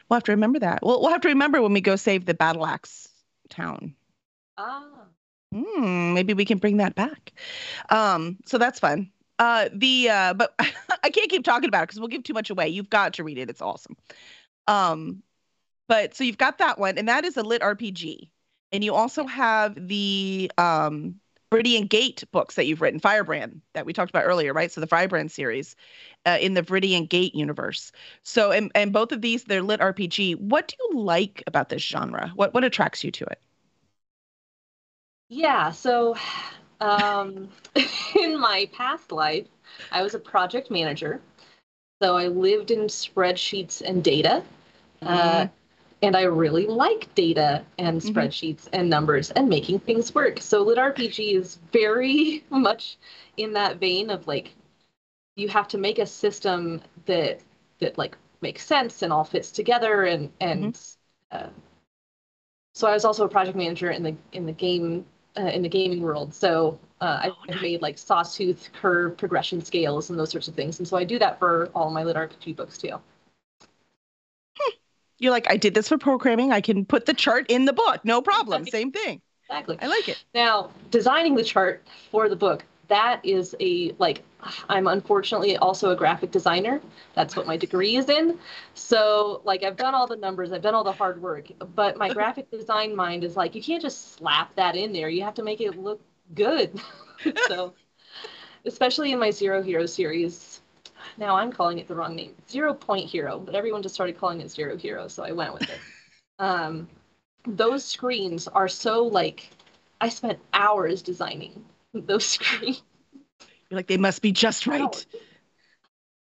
We'll 0.08 0.16
have 0.16 0.24
to 0.24 0.32
remember 0.32 0.58
that. 0.60 0.80
We'll, 0.82 1.00
we'll 1.00 1.10
have 1.10 1.20
to 1.22 1.28
remember 1.28 1.60
when 1.62 1.72
we 1.72 1.80
go 1.80 1.96
save 1.96 2.26
the 2.26 2.34
battle 2.34 2.66
axe 2.66 3.08
town. 3.48 3.94
Ah, 4.56 5.06
Hmm, 5.52 6.14
maybe 6.14 6.34
we 6.34 6.44
can 6.44 6.58
bring 6.58 6.78
that 6.78 6.94
back. 6.94 7.32
Um, 7.90 8.38
so 8.46 8.58
that's 8.58 8.80
fun. 8.80 9.10
Uh, 9.38 9.68
the 9.72 10.08
uh, 10.10 10.34
but 10.34 10.54
I 10.58 11.10
can't 11.10 11.30
keep 11.30 11.44
talking 11.44 11.68
about 11.68 11.84
it 11.84 11.86
because 11.88 12.00
we'll 12.00 12.08
give 12.08 12.24
too 12.24 12.34
much 12.34 12.50
away. 12.50 12.68
You've 12.68 12.90
got 12.90 13.14
to 13.14 13.24
read 13.24 13.38
it. 13.38 13.50
It's 13.50 13.62
awesome. 13.62 13.96
Um, 14.66 15.22
but 15.88 16.14
so 16.14 16.24
you've 16.24 16.38
got 16.38 16.58
that 16.58 16.78
one, 16.78 16.98
and 16.98 17.08
that 17.08 17.24
is 17.24 17.36
a 17.36 17.42
lit 17.42 17.62
RPG, 17.62 18.30
and 18.72 18.84
you 18.84 18.94
also 18.94 19.26
have 19.26 19.88
the 19.88 20.50
um 20.58 21.16
Viridian 21.52 21.88
Gate 21.88 22.24
books 22.32 22.56
that 22.56 22.66
you've 22.66 22.80
written, 22.80 23.00
Firebrand 23.00 23.60
that 23.74 23.86
we 23.86 23.92
talked 23.92 24.10
about 24.10 24.24
earlier, 24.24 24.52
right? 24.52 24.70
So 24.72 24.80
the 24.80 24.86
Firebrand 24.86 25.30
series 25.30 25.76
uh, 26.26 26.38
in 26.40 26.54
the 26.54 26.62
Viridian 26.62 27.08
Gate 27.08 27.34
universe. 27.34 27.92
So 28.22 28.50
and 28.52 28.70
and 28.74 28.92
both 28.92 29.12
of 29.12 29.22
these 29.22 29.44
they're 29.44 29.62
lit 29.62 29.80
RPG. 29.80 30.34
What 30.34 30.68
do 30.68 30.76
you 30.80 31.00
like 31.00 31.42
about 31.46 31.68
this 31.68 31.82
genre? 31.82 32.32
What 32.34 32.54
what 32.54 32.64
attracts 32.64 33.04
you 33.04 33.10
to 33.12 33.24
it? 33.26 33.40
yeah. 35.28 35.70
So, 35.70 36.16
um, 36.80 37.48
in 38.20 38.38
my 38.40 38.68
past 38.72 39.12
life, 39.12 39.46
I 39.90 40.02
was 40.02 40.14
a 40.14 40.18
project 40.18 40.70
manager. 40.70 41.20
So 42.02 42.16
I 42.16 42.28
lived 42.28 42.70
in 42.70 42.80
spreadsheets 42.82 43.82
and 43.82 44.04
data. 44.04 44.42
Uh, 45.04 45.46
and 46.02 46.16
I 46.16 46.22
really 46.22 46.66
like 46.66 47.12
data 47.14 47.64
and 47.78 48.00
Mhm. 48.02 48.30
spreadsheets 48.30 48.68
and 48.72 48.88
numbers 48.90 49.30
and 49.32 49.48
making 49.48 49.80
things 49.80 50.14
work. 50.14 50.40
So 50.40 50.62
Lit 50.62 50.78
RPG 50.78 51.34
is 51.34 51.58
very 51.72 52.44
much 52.50 52.98
in 53.36 53.52
that 53.54 53.78
vein 53.78 54.10
of 54.10 54.26
like 54.26 54.54
you 55.36 55.48
have 55.48 55.68
to 55.68 55.78
make 55.78 55.98
a 55.98 56.06
system 56.06 56.82
that 57.06 57.40
that 57.80 57.98
like 57.98 58.16
makes 58.42 58.66
sense 58.66 59.02
and 59.02 59.12
all 59.12 59.24
fits 59.24 59.50
together 59.52 60.04
and 60.04 60.32
and 60.40 60.78
uh, 61.32 61.48
so 62.74 62.86
I 62.86 62.92
was 62.92 63.04
also 63.04 63.24
a 63.24 63.28
project 63.28 63.56
manager 63.56 63.90
in 63.90 64.02
the 64.02 64.16
in 64.32 64.46
the 64.46 64.52
game 64.52 65.06
uh, 65.38 65.42
in 65.46 65.62
the 65.62 65.68
gaming 65.68 66.00
world. 66.02 66.34
So 66.34 66.78
uh, 67.00 67.24
Oh, 67.24 67.34
I've 67.48 67.60
nice. 67.60 67.60
made 67.60 67.82
like 67.82 67.98
sawtooth 67.98 68.70
curve 68.72 69.16
progression 69.16 69.62
scales 69.64 70.10
and 70.10 70.18
those 70.18 70.30
sorts 70.30 70.48
of 70.48 70.54
things. 70.54 70.78
And 70.78 70.86
so 70.88 70.96
I 70.96 71.04
do 71.04 71.18
that 71.18 71.38
for 71.38 71.70
all 71.74 71.90
my 71.90 72.02
Lit 72.04 72.16
RPG 72.16 72.52
books 72.52 72.78
too. 72.78 72.98
You're 75.18 75.32
like, 75.32 75.50
I 75.50 75.56
did 75.56 75.74
this 75.74 75.88
for 75.88 75.98
programming. 75.98 76.52
I 76.52 76.60
can 76.60 76.84
put 76.84 77.06
the 77.06 77.14
chart 77.14 77.46
in 77.48 77.64
the 77.64 77.72
book. 77.72 78.04
No 78.04 78.20
problem. 78.20 78.62
Right. 78.62 78.72
Same 78.72 78.92
thing. 78.92 79.22
Exactly. 79.48 79.78
I 79.80 79.86
like 79.86 80.08
it. 80.08 80.22
Now, 80.34 80.70
designing 80.90 81.34
the 81.34 81.44
chart 81.44 81.86
for 82.10 82.28
the 82.28 82.36
book, 82.36 82.64
that 82.88 83.20
is 83.24 83.54
a 83.60 83.92
like 83.98 84.22
I'm 84.68 84.86
unfortunately 84.86 85.56
also 85.56 85.90
a 85.90 85.96
graphic 85.96 86.30
designer. 86.30 86.80
That's 87.14 87.36
what 87.36 87.46
my 87.46 87.56
degree 87.56 87.96
is 87.96 88.08
in. 88.08 88.38
So, 88.74 89.40
like 89.44 89.62
I've 89.64 89.76
done 89.76 89.94
all 89.94 90.06
the 90.06 90.16
numbers, 90.16 90.52
I've 90.52 90.62
done 90.62 90.74
all 90.74 90.84
the 90.84 90.92
hard 90.92 91.20
work, 91.20 91.48
but 91.74 91.96
my 91.96 92.12
graphic 92.12 92.50
design 92.50 92.94
mind 92.94 93.24
is 93.24 93.36
like 93.36 93.54
you 93.54 93.62
can't 93.62 93.82
just 93.82 94.14
slap 94.14 94.54
that 94.56 94.76
in 94.76 94.92
there. 94.92 95.08
You 95.08 95.22
have 95.22 95.34
to 95.34 95.42
make 95.42 95.60
it 95.60 95.78
look 95.78 96.00
good. 96.34 96.80
so, 97.48 97.74
especially 98.64 99.12
in 99.12 99.18
my 99.18 99.30
Zero 99.30 99.62
Hero 99.62 99.86
series, 99.86 100.60
now 101.18 101.36
I'm 101.36 101.52
calling 101.52 101.78
it 101.78 101.88
the 101.88 101.94
wrong 101.94 102.14
name. 102.16 102.34
Zero 102.48 102.74
Point 102.74 103.08
Hero, 103.08 103.38
but 103.38 103.54
everyone 103.54 103.82
just 103.82 103.94
started 103.94 104.18
calling 104.18 104.40
it 104.40 104.50
Zero 104.50 104.76
Hero, 104.76 105.08
so 105.08 105.22
I 105.24 105.32
went 105.32 105.54
with 105.54 105.62
it. 105.62 105.78
Um 106.38 106.86
those 107.46 107.82
screens 107.82 108.46
are 108.46 108.68
so 108.68 109.04
like 109.04 109.48
I 110.00 110.10
spent 110.10 110.38
hours 110.52 111.00
designing 111.00 111.64
those 111.94 112.26
screens. 112.26 112.82
You're 113.70 113.78
like, 113.78 113.86
they 113.86 113.96
must 113.96 114.22
be 114.22 114.32
just 114.32 114.66
right. 114.66 114.82
Hours. 114.82 115.06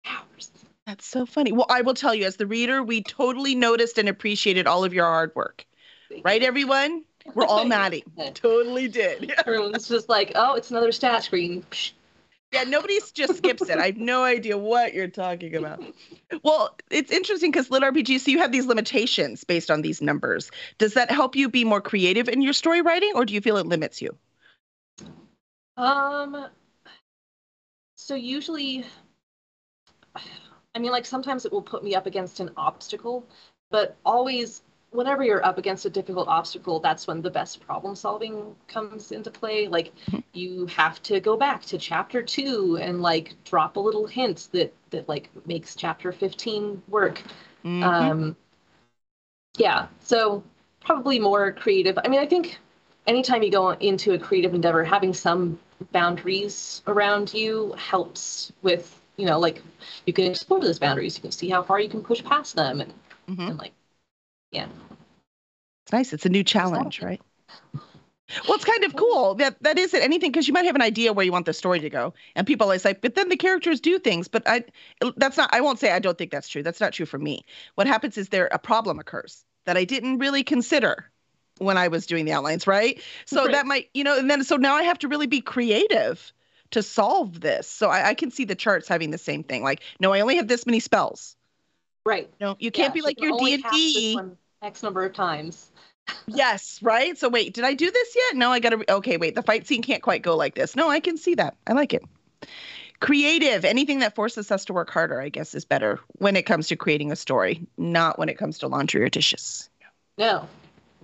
Hours. 0.06 0.50
That's 0.86 1.06
so 1.06 1.26
funny. 1.26 1.52
Well, 1.52 1.66
I 1.68 1.80
will 1.82 1.94
tell 1.94 2.14
you, 2.14 2.24
as 2.24 2.36
the 2.36 2.46
reader, 2.46 2.82
we 2.82 3.02
totally 3.02 3.54
noticed 3.54 3.98
and 3.98 4.08
appreciated 4.08 4.66
all 4.66 4.84
of 4.84 4.92
your 4.92 5.06
hard 5.06 5.34
work. 5.34 5.64
Right, 6.22 6.42
everyone? 6.42 7.04
We're 7.34 7.46
all 7.46 7.64
nodding. 7.68 8.02
Totally 8.34 8.88
did. 8.88 9.32
Everyone's 9.46 9.88
just 9.88 10.08
like, 10.08 10.32
oh, 10.34 10.54
it's 10.54 10.70
another 10.70 10.92
stat 10.92 11.24
screen. 11.24 11.64
Psh. 11.70 11.92
Yeah, 12.52 12.64
nobody 12.64 12.98
just 13.14 13.38
skips 13.38 13.68
it. 13.70 13.78
I 13.78 13.86
have 13.86 13.96
no 13.96 14.24
idea 14.24 14.58
what 14.58 14.92
you're 14.92 15.08
talking 15.08 15.56
about. 15.56 15.82
Well, 16.42 16.76
it's 16.90 17.10
interesting 17.10 17.50
because 17.50 17.70
lit 17.70 17.82
RPG, 17.82 18.20
so 18.20 18.30
you 18.30 18.38
have 18.38 18.52
these 18.52 18.66
limitations 18.66 19.44
based 19.44 19.70
on 19.70 19.80
these 19.80 20.02
numbers. 20.02 20.50
Does 20.76 20.94
that 20.94 21.10
help 21.10 21.34
you 21.34 21.48
be 21.48 21.64
more 21.64 21.80
creative 21.80 22.28
in 22.28 22.42
your 22.42 22.52
story 22.52 22.82
writing, 22.82 23.12
or 23.14 23.24
do 23.24 23.32
you 23.32 23.40
feel 23.40 23.56
it 23.56 23.66
limits 23.66 24.02
you? 24.02 24.16
Um. 25.76 26.46
So 27.94 28.14
usually, 28.14 28.84
I 30.74 30.78
mean, 30.78 30.90
like 30.90 31.06
sometimes 31.06 31.46
it 31.46 31.52
will 31.52 31.62
put 31.62 31.82
me 31.84 31.94
up 31.94 32.06
against 32.06 32.40
an 32.40 32.50
obstacle, 32.56 33.26
but 33.70 33.96
always 34.04 34.62
whenever 34.92 35.24
you're 35.24 35.44
up 35.44 35.58
against 35.58 35.86
a 35.86 35.90
difficult 35.90 36.28
obstacle, 36.28 36.80
that's 36.80 37.06
when 37.06 37.22
the 37.22 37.30
best 37.30 37.60
problem 37.60 37.94
solving 37.96 38.56
comes 38.68 39.12
into 39.12 39.30
play. 39.30 39.68
Like 39.68 39.92
Mm-hmm. 40.10 40.22
you 40.34 40.66
have 40.66 41.02
to 41.04 41.20
go 41.20 41.36
back 41.36 41.62
to 41.66 41.78
chapter 41.78 42.22
two 42.22 42.78
and 42.80 43.02
like 43.02 43.34
drop 43.44 43.76
a 43.76 43.80
little 43.80 44.06
hint 44.06 44.48
that 44.52 44.72
that 44.90 45.08
like 45.08 45.30
makes 45.46 45.74
chapter 45.76 46.12
15 46.12 46.82
work. 46.88 47.22
Mhm. 47.64 47.82
Um, 47.82 48.36
yeah, 49.56 49.86
so 50.00 50.42
probably 50.80 51.18
more 51.18 51.52
creative. 51.52 51.98
I 52.04 52.08
mean, 52.08 52.20
I 52.20 52.26
think 52.26 52.58
anytime 53.06 53.42
you 53.42 53.50
go 53.50 53.70
into 53.70 54.12
a 54.14 54.18
creative 54.18 54.54
endeavor, 54.54 54.84
having 54.84 55.12
some 55.14 55.58
boundaries 55.92 56.82
around 56.86 57.34
you 57.34 57.72
helps 57.76 58.52
with, 58.62 59.00
you 59.16 59.26
know, 59.26 59.38
like 59.38 59.62
you 60.06 60.12
can 60.12 60.26
explore 60.26 60.60
those 60.60 60.78
boundaries. 60.78 61.16
You 61.16 61.22
can 61.22 61.32
see 61.32 61.48
how 61.48 61.62
far 61.62 61.80
you 61.80 61.88
can 61.88 62.02
push 62.02 62.22
past 62.24 62.56
them 62.56 62.80
and, 62.80 62.92
Mhm. 63.28 63.48
and 63.48 63.58
like, 63.58 63.72
yeah. 64.52 64.66
It's 65.84 65.92
nice. 65.92 66.12
It's 66.12 66.26
a 66.26 66.28
new 66.28 66.44
challenge, 66.44 67.02
right? 67.02 67.20
Well, 68.46 68.54
it's 68.54 68.64
kind 68.64 68.84
of 68.84 68.96
cool 68.96 69.34
that 69.34 69.62
that 69.62 69.78
isn't 69.78 70.00
anything 70.00 70.30
because 70.32 70.48
you 70.48 70.54
might 70.54 70.64
have 70.64 70.74
an 70.74 70.82
idea 70.82 71.12
where 71.12 71.24
you 71.24 71.32
want 71.32 71.44
the 71.44 71.52
story 71.52 71.80
to 71.80 71.90
go, 71.90 72.14
and 72.34 72.46
people 72.46 72.64
always 72.64 72.84
like, 72.84 73.02
but 73.02 73.14
then 73.14 73.28
the 73.28 73.36
characters 73.36 73.80
do 73.80 73.98
things. 73.98 74.28
But 74.28 74.42
I, 74.46 74.64
that's 75.16 75.36
not. 75.36 75.50
I 75.52 75.60
won't 75.60 75.78
say 75.78 75.92
I 75.92 75.98
don't 75.98 76.16
think 76.16 76.30
that's 76.30 76.48
true. 76.48 76.62
That's 76.62 76.80
not 76.80 76.92
true 76.92 77.04
for 77.04 77.18
me. 77.18 77.44
What 77.74 77.86
happens 77.86 78.16
is 78.16 78.30
there 78.30 78.48
a 78.52 78.58
problem 78.58 78.98
occurs 78.98 79.44
that 79.66 79.76
I 79.76 79.84
didn't 79.84 80.18
really 80.18 80.44
consider 80.44 81.10
when 81.58 81.76
I 81.76 81.88
was 81.88 82.06
doing 82.06 82.24
the 82.24 82.32
outlines, 82.32 82.66
right? 82.66 83.02
So 83.26 83.42
Right. 83.44 83.52
that 83.52 83.66
might, 83.66 83.90
you 83.92 84.02
know, 84.04 84.18
and 84.18 84.30
then 84.30 84.42
so 84.44 84.56
now 84.56 84.74
I 84.76 84.84
have 84.84 84.98
to 85.00 85.08
really 85.08 85.26
be 85.26 85.40
creative 85.40 86.32
to 86.70 86.82
solve 86.82 87.40
this. 87.40 87.68
So 87.68 87.90
I, 87.90 88.08
I 88.08 88.14
can 88.14 88.30
see 88.30 88.44
the 88.44 88.54
charts 88.54 88.88
having 88.88 89.10
the 89.10 89.18
same 89.18 89.44
thing. 89.44 89.62
Like, 89.62 89.82
no, 90.00 90.12
I 90.12 90.20
only 90.20 90.36
have 90.36 90.48
this 90.48 90.64
many 90.64 90.80
spells. 90.80 91.36
Right. 92.04 92.30
No, 92.40 92.56
you 92.58 92.70
can't 92.70 92.94
Yeah, 92.94 93.02
be 93.02 93.06
like 93.06 93.20
your 93.20 93.32
D 93.38 93.54
and 93.54 93.64
D. 93.70 94.18
X 94.62 94.82
number 94.82 95.04
of 95.04 95.12
times. 95.12 95.70
Yes, 96.26 96.78
right. 96.82 97.16
So 97.18 97.28
wait, 97.28 97.54
did 97.54 97.64
I 97.64 97.74
do 97.74 97.90
this 97.90 98.16
yet? 98.16 98.36
No, 98.36 98.50
I 98.50 98.60
got 98.60 98.70
to. 98.70 98.92
Okay, 98.94 99.16
wait. 99.16 99.34
The 99.34 99.42
fight 99.42 99.66
scene 99.66 99.82
can't 99.82 100.02
quite 100.02 100.22
go 100.22 100.36
like 100.36 100.54
this. 100.54 100.76
No, 100.76 100.88
I 100.88 101.00
can 101.00 101.16
see 101.16 101.34
that. 101.34 101.56
I 101.66 101.72
like 101.72 101.92
it. 101.94 102.02
Creative, 103.00 103.64
anything 103.64 103.98
that 103.98 104.14
forces 104.14 104.50
us 104.52 104.64
to 104.66 104.72
work 104.72 104.88
harder, 104.90 105.20
I 105.20 105.28
guess, 105.28 105.54
is 105.54 105.64
better 105.64 105.98
when 106.18 106.36
it 106.36 106.44
comes 106.44 106.68
to 106.68 106.76
creating 106.76 107.10
a 107.10 107.16
story, 107.16 107.66
not 107.76 108.18
when 108.18 108.28
it 108.28 108.38
comes 108.38 108.58
to 108.58 108.68
laundry 108.68 109.02
or 109.02 109.08
dishes. 109.08 109.68
No. 110.18 110.48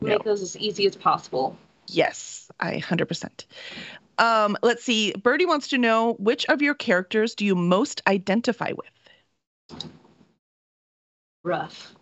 No. 0.00 0.08
Make 0.10 0.22
those 0.22 0.42
as 0.42 0.56
easy 0.56 0.86
as 0.86 0.94
possible. 0.94 1.56
Yes, 1.88 2.50
I 2.60 2.76
100%. 2.76 3.46
Um, 4.18 4.56
let's 4.62 4.84
see. 4.84 5.12
Birdie 5.12 5.46
wants 5.46 5.68
to 5.68 5.78
know 5.78 6.14
which 6.14 6.46
of 6.46 6.62
your 6.62 6.74
characters 6.74 7.34
do 7.34 7.44
you 7.44 7.56
most 7.56 8.02
identify 8.06 8.72
with? 8.76 9.80
Rough. 11.42 11.94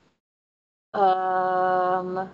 Um. 0.95 2.31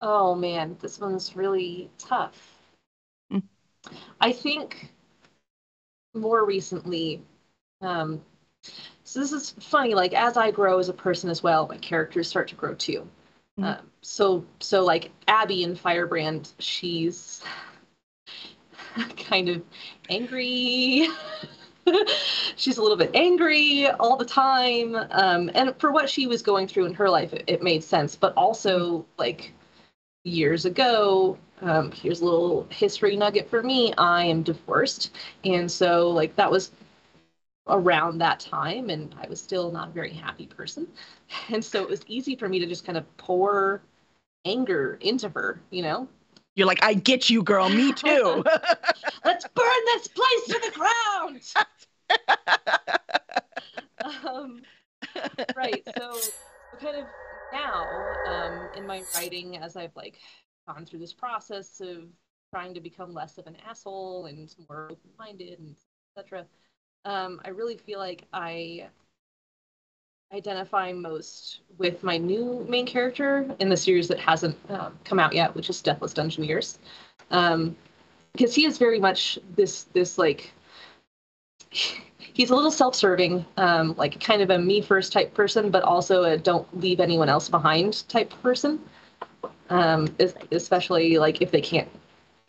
Oh 0.00 0.34
man, 0.34 0.76
this 0.80 0.98
one's 1.00 1.36
really 1.36 1.90
tough. 1.98 2.60
Hmm. 3.30 3.38
I 4.20 4.32
think 4.32 4.92
more 6.14 6.44
recently, 6.44 7.22
um, 7.80 8.20
so 9.04 9.20
this 9.20 9.32
is 9.32 9.50
funny. 9.60 9.94
Like 9.94 10.14
as 10.14 10.36
I 10.36 10.50
grow 10.50 10.78
as 10.78 10.88
a 10.88 10.94
person 10.94 11.30
as 11.30 11.42
well, 11.42 11.66
my 11.68 11.76
characters 11.78 12.28
start 12.28 12.48
to 12.48 12.54
grow 12.54 12.74
too. 12.74 13.08
Mhm. 13.58 13.78
Um, 13.78 13.90
so 14.02 14.44
so 14.60 14.84
like 14.84 15.10
Abby 15.28 15.62
in 15.62 15.74
Firebrand, 15.76 16.52
she's 16.58 17.42
kind 19.16 19.48
of 19.48 19.62
angry. 20.08 21.08
she's 22.56 22.78
a 22.78 22.82
little 22.82 22.96
bit 22.96 23.10
angry 23.14 23.88
all 23.88 24.16
the 24.16 24.24
time 24.24 24.96
um, 25.10 25.50
and 25.54 25.74
for 25.78 25.92
what 25.92 26.08
she 26.08 26.26
was 26.26 26.42
going 26.42 26.66
through 26.66 26.86
in 26.86 26.94
her 26.94 27.08
life 27.08 27.32
it, 27.32 27.44
it 27.46 27.62
made 27.62 27.82
sense 27.82 28.16
but 28.16 28.32
also 28.36 29.04
like 29.18 29.52
years 30.24 30.64
ago 30.64 31.38
um, 31.62 31.90
here's 31.92 32.20
a 32.20 32.24
little 32.24 32.66
history 32.70 33.16
nugget 33.16 33.48
for 33.48 33.62
me 33.62 33.92
i 33.98 34.24
am 34.24 34.42
divorced 34.42 35.12
and 35.44 35.70
so 35.70 36.10
like 36.10 36.34
that 36.36 36.50
was 36.50 36.72
around 37.68 38.18
that 38.18 38.38
time 38.40 38.90
and 38.90 39.14
i 39.22 39.28
was 39.28 39.40
still 39.40 39.70
not 39.72 39.88
a 39.88 39.92
very 39.92 40.12
happy 40.12 40.46
person 40.46 40.86
and 41.48 41.64
so 41.64 41.82
it 41.82 41.88
was 41.88 42.02
easy 42.06 42.36
for 42.36 42.48
me 42.48 42.58
to 42.58 42.66
just 42.66 42.84
kind 42.84 42.98
of 42.98 43.16
pour 43.16 43.82
anger 44.44 44.98
into 45.00 45.28
her 45.28 45.60
you 45.70 45.82
know 45.82 46.08
You're 46.54 46.66
like, 46.66 46.82
I 46.82 46.94
get 46.94 47.28
you, 47.28 47.42
girl. 47.42 47.68
Me 47.68 47.92
too. 47.92 48.42
let's 49.24 49.46
burn 49.54 49.84
this 49.92 50.08
place 50.08 50.44
to 50.46 50.60
the 50.64 50.72
ground 50.74 51.42
um, 54.26 54.62
right 55.56 55.82
so 55.96 56.12
kind 56.80 56.96
of 56.96 57.04
now 57.52 57.84
um, 58.28 58.65
in 58.76 58.86
my 58.86 59.02
writing 59.14 59.56
as 59.58 59.76
i've 59.76 59.94
like 59.96 60.18
gone 60.66 60.84
through 60.84 60.98
this 60.98 61.12
process 61.12 61.80
of 61.80 62.04
trying 62.52 62.74
to 62.74 62.80
become 62.80 63.12
less 63.12 63.38
of 63.38 63.46
an 63.46 63.56
asshole 63.68 64.26
and 64.26 64.54
more 64.68 64.88
open-minded 64.90 65.58
and 65.58 65.76
etc 66.16 66.46
um, 67.04 67.40
i 67.44 67.48
really 67.48 67.76
feel 67.76 67.98
like 67.98 68.24
i 68.32 68.86
identify 70.32 70.92
most 70.92 71.60
with 71.78 72.02
my 72.02 72.16
new 72.16 72.66
main 72.68 72.84
character 72.84 73.48
in 73.60 73.68
the 73.68 73.76
series 73.76 74.08
that 74.08 74.18
hasn't 74.18 74.56
um, 74.70 74.98
come 75.04 75.18
out 75.18 75.32
yet 75.32 75.54
which 75.54 75.70
is 75.70 75.80
deathless 75.80 76.12
dungeoneers 76.12 76.78
um, 77.30 77.76
because 78.32 78.54
he 78.54 78.66
is 78.66 78.76
very 78.76 78.98
much 78.98 79.38
this 79.54 79.84
this 79.92 80.18
like 80.18 80.52
he's 81.70 82.50
a 82.50 82.54
little 82.54 82.70
self-serving 82.70 83.44
um, 83.56 83.94
like 83.96 84.20
kind 84.20 84.42
of 84.42 84.50
a 84.50 84.58
me 84.58 84.80
first 84.80 85.12
type 85.12 85.32
person 85.34 85.70
but 85.70 85.82
also 85.82 86.24
a 86.24 86.36
don't 86.36 86.66
leave 86.80 87.00
anyone 87.00 87.28
else 87.28 87.48
behind 87.48 88.08
type 88.08 88.32
person 88.42 88.80
um, 89.70 90.08
especially 90.52 91.18
like 91.18 91.42
if 91.42 91.50
they 91.50 91.60
can't 91.60 91.88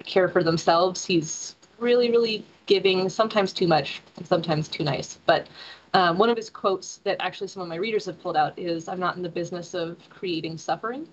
care 0.03 0.29
for 0.29 0.43
themselves 0.43 1.05
he's 1.05 1.55
really 1.79 2.12
really 2.12 2.45
giving 2.65 3.09
sometimes 3.09 3.53
too 3.53 3.67
much 3.67 4.01
and 4.17 4.27
sometimes 4.27 4.67
too 4.67 4.83
nice 4.83 5.19
but 5.25 5.47
um, 5.93 6.17
one 6.17 6.29
of 6.29 6.38
his 6.38 6.50
quotes 6.50 6.97
that 6.97 7.17
actually 7.19 7.47
some 7.47 7.62
of 7.62 7.67
my 7.69 7.75
readers 7.75 8.05
have 8.05 8.21
pulled 8.21 8.38
out 8.38 8.57
is 8.57 8.88
i'm 8.88 9.00
not 9.00 9.15
in 9.17 9.24
the 9.24 9.29
business 9.29 9.74
of 9.74 9.97
creating 10.09 10.57
suffering 10.57 11.07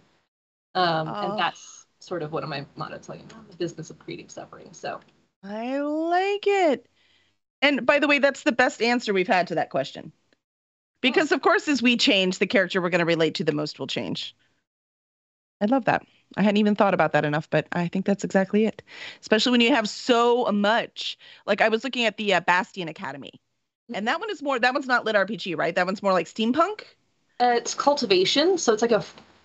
um, 0.75 1.09
Oh. 1.09 1.31
and 1.31 1.39
that's 1.39 1.87
sort 2.01 2.23
of 2.23 2.33
one 2.33 2.43
of 2.43 2.49
my 2.49 2.67
mottos 2.77 3.09
like 3.09 3.21
i'm 3.21 3.29
not 3.29 3.41
in 3.45 3.51
the 3.51 3.57
business 3.57 3.91
of 3.91 3.99
creating 3.99 4.29
suffering 4.29 4.69
so 4.73 5.01
I 5.45 5.79
like 5.79 6.47
it. 6.49 6.89
And 7.65 7.87
by 7.87 7.99
the 7.99 8.07
way, 8.07 8.19
that's 8.19 8.43
the 8.43 8.53
best 8.53 8.83
answer 8.83 9.15
we've 9.15 9.27
had 9.27 9.47
to 9.47 9.55
that 9.55 9.71
question. 9.71 10.13
Because 11.01 11.33
of 11.33 11.41
course, 11.41 11.67
as 11.67 11.81
we 11.81 11.97
change, 11.97 12.39
the 12.39 12.47
character 12.47 12.79
we're 12.83 12.91
going 12.91 12.99
to 12.99 13.07
relate 13.07 13.37
to 13.37 13.45
the 13.45 13.53
most 13.53 13.79
will 13.79 13.87
change. 13.87 14.37
I 15.63 15.65
love 15.65 15.87
that. 15.87 16.03
I 16.37 16.43
hadn't 16.43 16.59
even 16.59 16.75
thought 16.75 16.93
about 16.93 17.13
that 17.13 17.25
enough, 17.25 17.49
but 17.49 17.67
I 17.73 17.89
think 17.89 18.05
that's 18.05 18.23
exactly 18.23 18.67
it. 18.67 18.83
Especially 19.23 19.53
when 19.53 19.63
you 19.63 19.75
have 19.75 19.89
so 19.89 20.45
much. 20.53 21.17
Like 21.47 21.63
I 21.63 21.71
was 21.71 21.85
looking 21.85 22.05
at 22.05 22.19
the 22.19 22.35
uh, 22.35 22.41
Bastion 22.41 22.89
Academy, 22.89 23.41
and 23.95 24.07
that 24.09 24.21
one 24.21 24.29
is 24.29 24.43
more. 24.43 24.59
That 24.59 24.75
one's 24.75 24.87
not 24.87 25.07
lit 25.07 25.17
RPG, 25.17 25.57
right? 25.57 25.75
That 25.75 25.87
one's 25.87 26.03
more 26.03 26.13
like 26.13 26.27
steampunk. 26.27 26.83
Uh, 27.41 27.55
it's 27.57 27.75
cultivation, 27.75 28.59
so 28.59 28.75
it's 28.75 28.83
like 28.83 28.93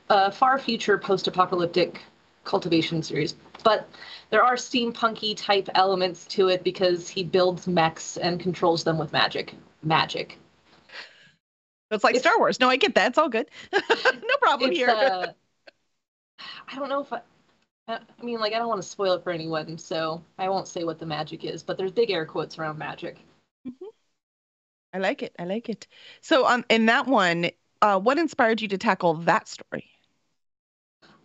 a 0.09 0.31
far 0.31 0.59
future 0.59 0.97
post-apocalyptic 0.97 2.01
cultivation 2.43 3.01
series. 3.03 3.35
But 3.63 3.89
there 4.29 4.43
are 4.43 4.55
steampunky 4.55 5.35
type 5.35 5.69
elements 5.75 6.25
to 6.27 6.47
it 6.47 6.63
because 6.63 7.09
he 7.09 7.23
builds 7.23 7.67
mechs 7.67 8.17
and 8.17 8.39
controls 8.39 8.83
them 8.83 8.97
with 8.97 9.11
magic. 9.11 9.53
Magic. 9.83 10.37
So 11.91 11.95
it's 11.95 12.03
like 12.03 12.15
It's- 12.15 12.23
Star 12.23 12.37
Wars. 12.39 12.59
No, 12.59 12.69
I 12.69 12.77
get 12.77 12.95
that. 12.95 13.09
It's 13.09 13.17
all 13.17 13.29
good. 13.29 13.49
no 13.73 14.37
problem 14.41 14.71
here. 14.71 14.89
uh, 14.89 15.27
I 16.71 16.75
don't 16.75 16.89
know 16.89 17.01
if 17.01 17.11
I, 17.11 17.21
I 17.87 17.99
I 18.19 18.23
mean, 18.23 18.39
like, 18.39 18.53
I 18.53 18.59
don't 18.59 18.67
want 18.67 18.81
to 18.81 18.87
spoil 18.87 19.13
it 19.13 19.23
for 19.23 19.31
anyone, 19.31 19.77
so 19.77 20.21
I 20.37 20.47
won't 20.49 20.67
say 20.67 20.83
what 20.83 20.99
the 20.99 21.05
magic 21.05 21.43
is. 21.43 21.63
But 21.63 21.77
there's 21.77 21.91
big 21.91 22.11
air 22.11 22.25
quotes 22.25 22.57
around 22.59 22.77
magic. 22.77 23.17
I 24.93 24.97
like 24.97 25.21
it. 25.21 25.35
I 25.37 25.43
like 25.45 25.69
it. 25.69 25.87
So, 26.21 26.47
um, 26.47 26.65
in 26.69 26.87
that 26.87 27.05
one, 27.07 27.49
uh, 27.81 27.99
what 27.99 28.17
inspired 28.17 28.61
you 28.61 28.67
to 28.69 28.77
tackle 28.77 29.13
that 29.15 29.47
story? 29.47 29.89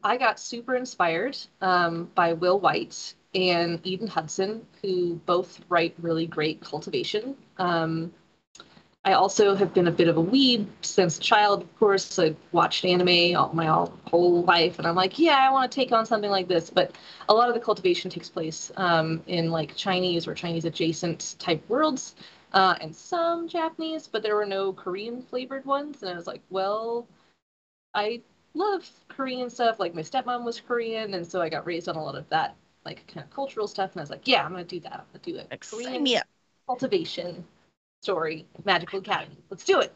I 0.04 0.18
got 0.18 0.38
super 0.38 0.76
inspired 0.76 1.36
um, 1.62 2.10
by 2.14 2.34
Will 2.34 2.60
Wight 2.60 3.14
and 3.34 3.80
Eden 3.84 4.06
Hudson, 4.06 4.66
who 4.82 5.14
both 5.26 5.60
write 5.70 5.94
really 6.00 6.26
great 6.26 6.60
cultivation. 6.60 7.34
Um, 7.58 8.12
I 9.06 9.14
also 9.14 9.54
have 9.54 9.74
been 9.74 9.88
a 9.88 9.92
bit 9.92 10.08
of 10.08 10.16
a 10.16 10.22
weeb 10.22 10.66
since 10.82 11.18
a 11.18 11.20
child. 11.20 11.62
Of 11.62 11.78
course, 11.78 12.18
I 12.18 12.34
watched 12.52 12.84
anime 12.84 13.36
all 13.36 13.52
my 13.52 13.68
all, 13.68 13.98
whole 14.06 14.42
life, 14.44 14.78
and 14.78 14.86
I'm 14.86 14.94
like, 14.94 15.18
yeah, 15.18 15.46
I 15.46 15.50
want 15.50 15.70
to 15.70 15.74
take 15.74 15.92
on 15.92 16.06
something 16.06 16.30
like 16.30 16.48
this. 16.48 16.70
But 16.70 16.96
a 17.28 17.34
lot 17.34 17.48
of 17.48 17.54
the 17.54 17.60
cultivation 17.60 18.10
takes 18.10 18.30
place 18.30 18.72
um, 18.76 19.22
in 19.26 19.50
like 19.50 19.74
Chinese 19.74 20.26
or 20.26 20.34
Chinese 20.34 20.64
adjacent 20.64 21.36
type 21.38 21.62
worlds, 21.68 22.14
uh, 22.52 22.76
and 22.80 22.94
some 22.94 23.48
Japanese, 23.48 24.06
but 24.06 24.22
there 24.22 24.36
were 24.36 24.46
no 24.46 24.72
Korean 24.72 25.20
flavored 25.20 25.66
ones. 25.66 26.02
And 26.02 26.10
I 26.10 26.14
was 26.14 26.26
like, 26.26 26.42
well, 26.48 27.06
I 27.94 28.22
love 28.54 28.88
Korean 29.08 29.50
stuff. 29.50 29.78
Like 29.78 29.94
my 29.94 30.02
stepmom 30.02 30.44
was 30.44 30.60
Korean, 30.60 31.14
and 31.14 31.26
so 31.26 31.40
I 31.40 31.48
got 31.48 31.66
raised 31.66 31.88
on 31.88 31.96
a 31.96 32.02
lot 32.02 32.14
of 32.14 32.28
that 32.30 32.56
like 32.84 33.06
kind 33.06 33.24
of 33.24 33.30
cultural 33.30 33.66
stuff. 33.66 33.92
And 33.92 34.00
I 34.00 34.02
was 34.02 34.10
like, 34.10 34.26
yeah, 34.26 34.44
I'm 34.44 34.52
gonna 34.52 34.64
do 34.64 34.80
that. 34.80 34.92
I'm 34.92 35.04
gonna 35.12 35.24
do 35.24 35.36
it. 35.36 35.64
Sign 35.64 36.02
me 36.02 36.20
cultivation 36.66 37.44
story, 38.02 38.46
Magical 38.64 39.00
Academy. 39.00 39.36
Let's 39.50 39.64
do 39.64 39.80
it. 39.80 39.92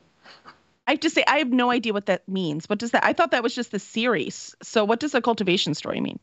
I 0.86 0.92
have 0.92 1.00
to 1.00 1.10
say 1.10 1.22
I 1.26 1.38
have 1.38 1.50
no 1.50 1.70
idea 1.70 1.92
what 1.92 2.06
that 2.06 2.26
means. 2.28 2.68
What 2.68 2.78
does 2.78 2.92
that? 2.92 3.04
I 3.04 3.12
thought 3.12 3.32
that 3.32 3.42
was 3.42 3.54
just 3.54 3.70
the 3.70 3.78
series. 3.78 4.54
So 4.62 4.84
what 4.84 5.00
does 5.00 5.14
a 5.14 5.20
cultivation 5.20 5.74
story 5.74 6.00
mean? 6.00 6.18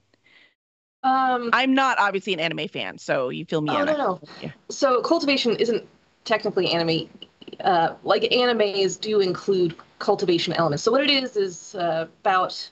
Um, 1.03 1.51
I'm 1.53 1.75
not 1.75 1.99
obviously 1.99 2.33
an 2.33 2.39
anime 2.39 2.67
fan, 2.67 2.97
so 2.97 3.29
you 3.29 3.45
fill 3.45 3.61
me 3.61 3.69
oh 3.69 3.83
no 3.83 3.95
no. 3.95 4.21
Yeah. 4.41 4.51
So 4.69 5.01
cultivation 5.03 5.55
isn't 5.57 5.87
technically 6.23 6.71
anime. 6.71 7.07
Uh, 7.59 7.95
like 8.03 8.23
animes 8.23 8.99
do 8.99 9.19
include 9.21 9.75
cultivation 9.99 10.53
elements. 10.53 10.83
So 10.83 10.91
what 10.91 11.01
it 11.01 11.09
is 11.09 11.35
is 11.35 11.75
uh, 11.75 12.07
about 12.21 12.69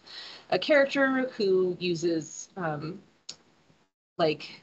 a 0.49 0.59
character 0.59 1.29
who 1.35 1.75
uses 1.79 2.49
um, 2.57 3.01
like 4.17 4.61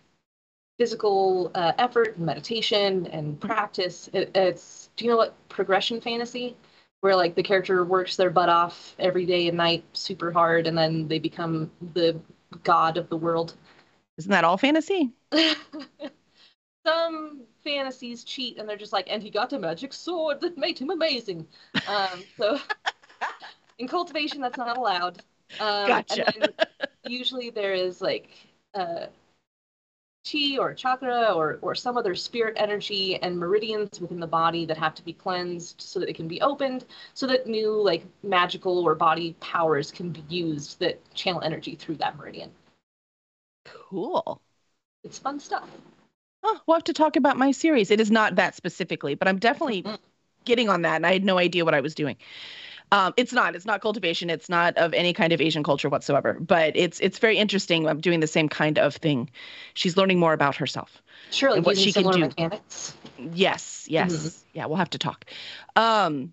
physical 0.79 1.51
uh, 1.55 1.73
effort, 1.79 2.17
and 2.17 2.25
meditation, 2.27 3.07
and 3.09 3.39
practice. 3.41 4.09
It, 4.13 4.31
it's 4.35 4.91
do 4.97 5.05
you 5.05 5.11
know 5.11 5.17
what 5.17 5.35
progression 5.49 6.01
fantasy? 6.01 6.57
Where 7.01 7.17
like 7.17 7.35
the 7.35 7.43
character 7.43 7.85
works 7.85 8.17
their 8.17 8.31
butt 8.31 8.49
off 8.49 8.95
every 8.99 9.27
day 9.27 9.49
and 9.49 9.57
night, 9.57 9.85
super 9.93 10.31
hard, 10.33 10.67
and 10.67 10.77
then 10.77 11.09
they 11.09 11.19
become 11.19 11.71
the 11.95 12.19
god 12.63 12.97
of 12.97 13.09
the 13.09 13.17
world. 13.17 13.55
Isn't 14.19 14.31
that 14.31 14.45
all 14.45 14.57
fantasy? 14.57 15.11
Some 16.87 17.43
fantasies 17.63 18.25
cheat, 18.25 18.59
and 18.59 18.69
they're 18.69 18.77
just 18.77 18.93
like, 18.93 19.07
and 19.11 19.23
he 19.23 19.31
got 19.31 19.53
a 19.53 19.59
magic 19.59 19.93
sword 19.93 20.41
that 20.41 20.59
made 20.59 20.79
him 20.79 20.91
amazing. 20.91 21.47
Um, 21.87 22.25
so 22.37 22.59
in 23.79 23.89
cultivation, 23.89 24.41
that's 24.41 24.59
not 24.59 24.77
allowed. 24.77 25.23
Um, 25.59 25.89
Gotcha. 25.89 26.27
And 26.35 26.43
then 26.43 26.67
usually 27.07 27.51
there 27.51 27.75
is 27.75 28.01
like 28.01 28.31
uh, 28.75 29.07
chi 30.31 30.57
or 30.59 30.75
chakra 30.75 31.33
or 31.33 31.59
or 31.63 31.75
some 31.75 31.97
other 31.97 32.15
spirit 32.15 32.55
energy 32.57 33.17
and 33.23 33.39
meridians 33.39 34.01
within 34.01 34.21
the 34.21 34.27
body 34.27 34.67
that 34.67 34.77
have 34.77 34.95
to 34.95 35.05
be 35.05 35.13
cleansed 35.13 35.81
so 35.81 35.99
that 35.99 36.09
it 36.09 36.15
can 36.15 36.29
be 36.29 36.41
opened, 36.43 36.85
so 37.15 37.27
that 37.27 37.47
new 37.47 37.73
like 37.73 38.05
magical 38.23 38.79
or 38.87 38.95
body 38.95 39.35
powers 39.41 39.91
can 39.91 40.11
be 40.11 40.23
used 40.29 40.79
that 40.81 40.99
channel 41.15 41.41
energy 41.43 41.75
through 41.75 41.97
that 41.97 42.17
meridian. 42.17 42.51
Cool. 43.65 44.41
It's 45.03 45.19
fun 45.19 45.41
stuff. 45.41 45.69
Oh, 46.43 46.61
we'll 46.67 46.77
have 46.77 46.85
to 46.85 46.93
talk 46.93 47.17
about 47.17 47.37
my 47.37 47.51
series. 47.53 47.91
It 47.91 48.01
is 48.01 48.11
not 48.11 48.37
that 48.37 48.55
specifically, 48.55 49.15
but 49.15 49.29
I'm 49.29 49.39
definitely 49.39 49.83
Mm. 49.83 49.99
getting 50.45 50.69
on 50.69 50.83
that, 50.83 50.97
and 50.97 51.07
I 51.07 51.13
had 51.13 51.25
no 51.25 51.39
idea 51.39 51.65
what 51.65 51.75
I 51.75 51.81
was 51.81 51.95
doing. 51.95 52.17
Um, 52.93 53.13
it's 53.17 53.33
not. 53.33 53.55
It's 53.55 53.67
not 53.67 53.81
cultivation. 53.83 54.31
It's 54.31 54.49
not 54.49 54.77
of 54.77 54.95
any 54.95 55.13
kind 55.13 55.33
of 55.33 55.41
Asian 55.41 55.63
culture 55.63 55.89
whatsoever. 55.89 56.37
But 56.41 56.77
it's 56.77 56.99
it's 57.01 57.19
very 57.19 57.37
interesting. 57.39 57.87
I'm 57.87 58.01
doing 58.01 58.21
the 58.21 58.27
same 58.27 58.49
kind 58.49 58.79
of 58.79 58.97
thing. 58.97 59.31
She's 59.75 59.97
learning 59.97 60.19
more 60.19 60.33
about 60.33 60.57
herself. 60.57 61.03
Surely, 61.31 61.61
what 61.61 61.77
she 61.77 61.93
can 61.93 62.11
do. 62.11 62.21
mechanics. 62.21 62.95
Yes, 63.33 63.87
yes, 63.89 64.13
Mhm. 64.13 64.43
yeah. 64.55 64.67
We'll 64.67 64.79
have 64.79 64.91
to 64.91 64.99
talk. 64.99 65.25
Um, 65.77 66.33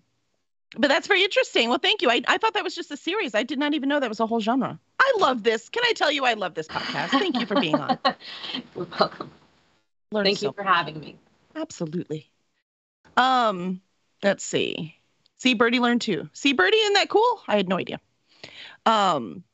but 0.76 0.88
that's 0.88 1.06
very 1.06 1.22
interesting. 1.22 1.68
Well, 1.68 1.78
thank 1.78 2.02
you. 2.02 2.10
I 2.10 2.22
I 2.26 2.38
thought 2.38 2.54
that 2.54 2.64
was 2.64 2.74
just 2.74 2.90
a 2.90 2.96
series. 2.96 3.34
I 3.36 3.42
did 3.44 3.58
not 3.58 3.74
even 3.74 3.88
know 3.88 4.00
that 4.00 4.08
was 4.08 4.20
a 4.20 4.26
whole 4.26 4.40
genre. 4.40 4.80
I 4.98 5.12
love 5.18 5.44
this. 5.44 5.68
Can 5.68 5.84
I 5.84 5.92
tell 5.92 6.10
you, 6.10 6.24
I 6.24 6.32
love 6.34 6.54
this 6.54 6.66
podcast. 6.66 7.10
Thank 7.10 7.38
you 7.38 7.46
for 7.46 7.60
being 7.60 7.76
on. 7.78 7.98
You're 8.74 8.86
welcome. 8.98 9.30
Learned 10.10 10.26
Thank 10.26 10.38
so 10.38 10.46
you 10.46 10.52
for 10.52 10.62
having 10.62 11.00
me. 11.00 11.18
Absolutely. 11.54 12.30
Um, 13.16 13.80
let's 14.22 14.44
see. 14.44 14.94
See 15.38 15.54
Birdie 15.54 15.80
learned 15.80 16.00
too. 16.00 16.28
See 16.32 16.52
Birdie, 16.52 16.76
isn't 16.76 16.94
that 16.94 17.08
cool? 17.08 17.40
I 17.46 17.56
had 17.56 17.68
no 17.68 17.78
idea. 17.78 18.00
Um, 18.86 19.44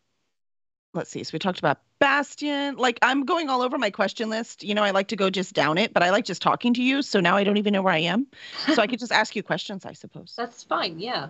let's 0.95 1.11
see. 1.11 1.23
So 1.25 1.31
we 1.33 1.39
talked 1.39 1.59
about 1.59 1.81
Bastion. 1.99 2.77
Like 2.77 2.99
I'm 3.03 3.25
going 3.25 3.49
all 3.49 3.63
over 3.63 3.79
my 3.79 3.91
question 3.91 4.31
list. 4.31 4.63
You 4.63 4.75
know, 4.75 4.83
I 4.83 4.91
like 4.93 5.09
to 5.09 5.17
go 5.17 5.31
just 5.31 5.55
down 5.55 5.79
it, 5.79 5.93
but 5.93 6.03
I 6.03 6.11
like 6.11 6.25
just 6.25 6.43
talking 6.43 6.75
to 6.75 6.83
you. 6.83 7.03
So 7.03 7.21
now 7.21 7.37
I 7.37 7.45
don't 7.45 7.57
even 7.57 7.73
know 7.73 7.83
where 7.83 7.95
I 7.95 7.99
am. 7.99 8.27
So 8.75 8.81
I 8.83 8.87
could 8.87 8.99
just 8.99 9.13
ask 9.13 9.35
you 9.35 9.43
questions, 9.43 9.85
I 9.85 9.93
suppose. 9.93 10.35
That's 10.37 10.63
fine. 10.63 10.99
Yeah. 10.99 11.29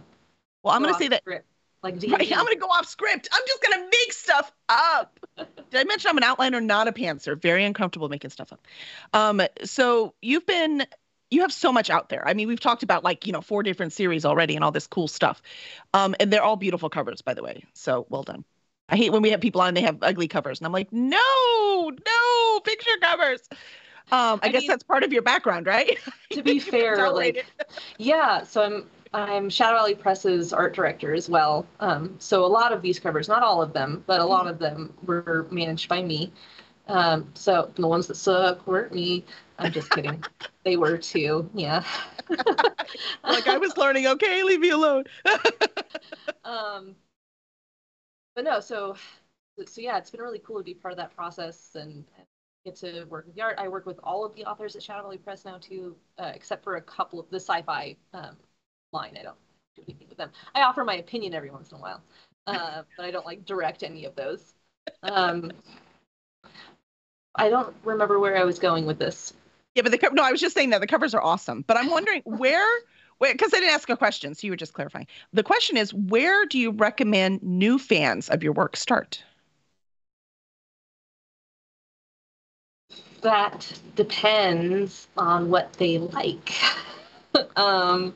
Well, 0.63 0.75
I'm 0.75 0.83
gonna 0.83 0.95
say 0.95 1.09
that. 1.09 1.23
script, 1.23 1.47
like. 1.85 1.95
Right, 2.09 2.33
I'm 2.33 2.45
gonna 2.45 2.57
go 2.57 2.67
off 2.67 2.87
script. 2.87 3.29
I'm 3.33 3.43
just 3.47 3.63
gonna 3.63 3.85
make 3.85 4.13
stuff 4.13 4.53
up. 4.69 5.21
Did 5.37 5.81
I 5.81 5.85
mention 5.85 6.11
I'm 6.11 6.19
an 6.19 6.25
outliner, 6.25 6.63
not 6.65 6.89
a 6.89 6.93
pantser? 6.93 7.41
Very 7.41 7.65
uncomfortable 7.65 8.09
making 8.09 8.31
stuff 8.31 8.53
up. 8.53 8.67
Um, 9.13 9.43
so 9.65 10.15
you've 10.23 10.47
been 10.47 10.87
you 11.31 11.43
have 11.43 11.53
so 11.53 11.73
much 11.73 11.91
out 11.91 12.09
there. 12.09 12.27
I 12.27 12.35
mean, 12.35 12.49
we've 12.49 12.61
talked 12.61 12.83
about 12.83 13.03
like, 13.03 13.27
you 13.27 13.33
know, 13.33 13.41
four 13.41 13.63
different 13.63 13.93
series 13.93 14.25
already 14.25 14.55
and 14.55 14.65
all 14.65 14.71
this 14.71 14.87
cool 14.87 15.09
stuff. 15.09 15.43
Um, 15.93 16.15
and 16.21 16.33
they're 16.33 16.43
all 16.43 16.57
beautiful 16.57 16.89
covers, 16.89 17.23
by 17.23 17.35
the 17.35 17.43
way. 17.43 17.65
So 17.75 18.07
well 18.09 18.23
done. 18.23 18.45
I 18.89 18.97
hate 18.97 19.13
when 19.13 19.23
we 19.23 19.31
have 19.31 19.41
people 19.41 19.61
on 19.61 19.69
and 19.69 19.77
they 19.77 19.83
have 19.83 19.99
ugly 20.03 20.29
covers, 20.29 20.61
and 20.61 20.67
I'm 20.67 20.73
like, 20.73 20.93
no, 20.93 21.19
no, 21.91 22.61
picture 22.61 22.91
covers. 23.01 23.41
Um, 24.13 24.39
I, 24.43 24.49
I 24.49 24.49
guess 24.51 24.63
mean- 24.63 24.69
that's 24.69 24.83
part 24.83 25.03
of 25.03 25.13
your 25.13 25.23
background, 25.23 25.67
right? 25.67 25.99
To 26.33 26.43
be 26.43 26.59
fair, 26.61 27.11
like 27.11 27.47
yeah. 27.99 28.43
So 28.45 28.63
I'm 28.63 28.91
I'm 29.15 29.49
Shadow 29.49 29.79
Alley 29.79 29.95
Press's 29.95 30.53
art 30.53 30.75
director 30.75 31.15
as 31.15 31.29
well. 31.29 31.67
Um, 31.79 32.17
so 32.19 32.45
a 32.45 32.49
lot 32.49 32.73
of 32.73 32.83
these 32.83 32.99
covers, 32.99 33.29
not 33.29 33.45
all 33.45 33.63
of 33.63 33.73
them, 33.73 34.03
but 34.09 34.21
a 34.21 34.25
lot 34.25 34.49
of 34.49 34.59
them 34.59 34.93
were 35.07 35.47
managed 35.53 35.89
by 35.89 36.03
me. 36.03 36.33
Um, 36.89 37.31
so 37.35 37.71
the 37.77 37.87
ones 37.87 38.09
that 38.09 38.17
suck 38.17 38.67
weren't 38.67 38.93
me. 38.93 39.25
I'm 39.59 39.71
just 39.73 39.91
kidding. 39.91 40.25
they 40.65 40.77
were 40.77 40.99
too. 40.99 41.49
Yeah. 41.55 41.85
like 43.23 43.47
I 43.47 43.57
was 43.57 43.77
learning, 43.77 44.09
okay, 44.09 44.43
leave 44.43 44.61
me 44.61 44.71
alone. 44.71 45.05
um 46.45 46.95
but 48.35 48.45
no 48.45 48.61
so 48.61 48.97
so 49.67 49.81
yeah 49.81 49.97
it's 49.97 50.11
been 50.11 50.21
really 50.21 50.41
cool 50.41 50.59
to 50.59 50.65
be 50.65 50.75
part 50.75 50.93
of 50.93 50.99
that 50.99 51.15
process 51.15 51.71
and 51.75 52.05
get 52.65 52.77
to 52.77 53.05
work 53.05 53.27
with 53.27 53.35
the 53.35 53.41
art 53.43 53.55
i 53.59 53.69
work 53.69 53.87
with 53.87 53.99
all 54.03 54.25
of 54.25 54.35
the 54.35 54.45
authors 54.45 54.77
at 54.77 54.83
shadow 54.83 55.05
alley 55.05 55.17
press 55.19 55.45
now 55.45 55.57
too 55.59 55.97
uh, 56.19 56.33
except 56.35 56.63
for 56.63 56.77
a 56.77 56.83
couple 56.83 57.19
of 57.19 57.29
the 57.31 57.37
sci-fi 57.37 57.97
um, 58.13 58.37
line 58.95 59.17
i 59.21 59.23
don't 59.23 59.37
do 59.77 59.83
anything 59.89 60.09
with 60.09 60.19
them 60.19 60.31
i 60.55 60.63
offer 60.63 60.85
my 60.85 60.97
opinion 60.97 61.35
every 61.35 61.51
once 61.51 61.73
in 61.73 61.79
a 61.79 61.81
while 61.81 62.03
uh, 62.49 62.83
but 62.97 63.07
i 63.07 63.11
don't 63.11 63.27
like 63.27 63.45
direct 63.45 63.83
any 63.83 64.07
of 64.07 64.17
those 64.17 64.55
um, 65.05 65.53
i 67.37 67.51
don't 67.51 67.75
remember 67.85 68.19
where 68.19 68.37
i 68.37 68.45
was 68.45 68.59
going 68.59 68.87
with 68.87 68.99
this 68.99 69.35
Yeah, 69.75 69.83
but 69.83 69.93
the 69.93 69.99
co- 69.99 70.11
no, 70.15 70.23
I 70.23 70.33
was 70.33 70.41
just 70.41 70.55
saying 70.55 70.71
that 70.71 70.81
the 70.81 70.87
covers 70.87 71.15
are 71.15 71.23
awesome. 71.23 71.65
But 71.67 71.77
I'm 71.77 71.91
wondering 71.91 72.23
where, 72.27 72.67
where, 73.19 73.33
because 73.35 73.53
I 73.55 73.61
didn't 73.61 73.75
ask 73.75 73.89
a 73.91 73.97
question, 73.97 74.35
so 74.35 74.47
you 74.47 74.53
were 74.53 74.57
just 74.57 74.75
clarifying. 74.75 75.07
The 75.33 75.43
question 75.43 75.77
is, 75.77 75.93
where 75.95 76.47
do 76.47 76.59
you 76.59 76.71
recommend 76.73 77.43
new 77.43 77.79
fans 77.79 78.29
of 78.31 78.43
your 78.43 78.53
work 78.53 78.77
start? 78.77 79.23
that 83.23 83.73
depends 83.97 85.09
on 85.17 85.51
what 85.51 85.73
they 85.75 85.99
like 85.99 86.53
um 87.57 88.15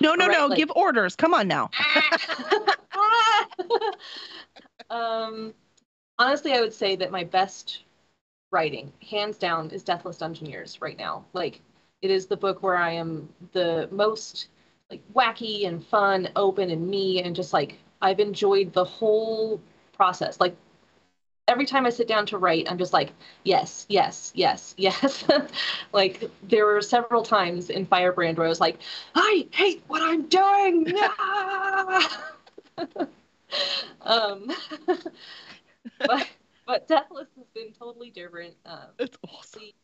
No, 0.00 0.14
no, 0.14 0.26
Right, 0.26 0.38
no. 0.38 0.46
like- 0.46 0.58
give 0.58 0.70
orders. 0.74 1.16
Come 1.16 1.34
on 1.34 1.48
now. 1.48 1.70
um, 4.90 5.54
honestly, 6.18 6.52
I 6.52 6.60
would 6.60 6.72
say 6.72 6.96
that 6.96 7.10
my 7.10 7.24
best 7.24 7.82
writing, 8.50 8.92
hands 9.08 9.38
down, 9.38 9.70
is 9.70 9.84
Deathless 9.84 10.18
Dungeoneers 10.18 10.78
right 10.80 10.98
now. 10.98 11.24
Like, 11.32 11.60
it 12.02 12.10
is 12.10 12.26
the 12.26 12.36
book 12.36 12.62
where 12.62 12.76
I 12.76 12.92
am 12.92 13.28
the 13.52 13.88
most 13.92 14.48
like 14.90 15.02
wacky 15.14 15.68
and 15.68 15.86
fun, 15.86 16.28
open 16.34 16.70
and 16.70 16.88
me, 16.88 17.22
and 17.22 17.36
just 17.36 17.52
like 17.52 17.78
I've 18.02 18.18
enjoyed 18.20 18.72
the 18.72 18.84
whole 18.84 19.60
process. 19.92 20.40
Like 20.40 20.56
every 21.50 21.66
time 21.66 21.86
I 21.86 21.90
sit 21.90 22.08
down 22.08 22.26
to 22.26 22.38
write, 22.38 22.70
I'm 22.70 22.78
just 22.78 22.92
like, 22.92 23.12
yes, 23.44 23.86
yes, 23.88 24.32
yes, 24.34 24.74
yes. 24.78 25.24
like 25.92 26.30
there 26.42 26.66
were 26.66 26.80
several 26.80 27.22
times 27.22 27.70
in 27.70 27.86
Firebrand 27.86 28.38
where 28.38 28.46
I 28.46 28.50
was 28.50 28.60
like, 28.60 28.78
I 29.14 29.48
hate 29.52 29.82
what 29.88 30.02
I'm 30.02 30.26
doing. 30.28 30.92
Um, 34.02 34.50
but 36.06 36.26
but 36.66 36.88
Deathless 36.88 37.28
has 37.36 37.46
been 37.54 37.72
totally 37.72 38.10
different. 38.10 38.54
Um, 38.64 38.88
It's 38.98 39.16
awesome. 39.28 39.60
really, 39.60 39.74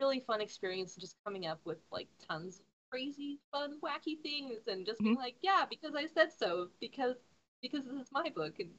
really 0.00 0.20
fun 0.20 0.40
experience 0.40 0.96
just 0.96 1.16
coming 1.24 1.46
up 1.46 1.60
with 1.64 1.78
like 1.90 2.08
tons 2.28 2.56
of 2.58 2.64
crazy, 2.90 3.38
fun, 3.52 3.78
wacky 3.82 4.20
things 4.22 4.60
and 4.66 4.86
just 4.86 5.00
being 5.00 5.16
like, 5.16 5.36
yeah, 5.42 5.64
because 5.68 5.94
I 5.94 6.06
said 6.06 6.30
so, 6.36 6.68
because 6.80 7.16
because 7.62 7.84
this 7.84 7.94
is 7.94 8.08
my 8.12 8.30
book 8.34 8.58
and 8.60 8.70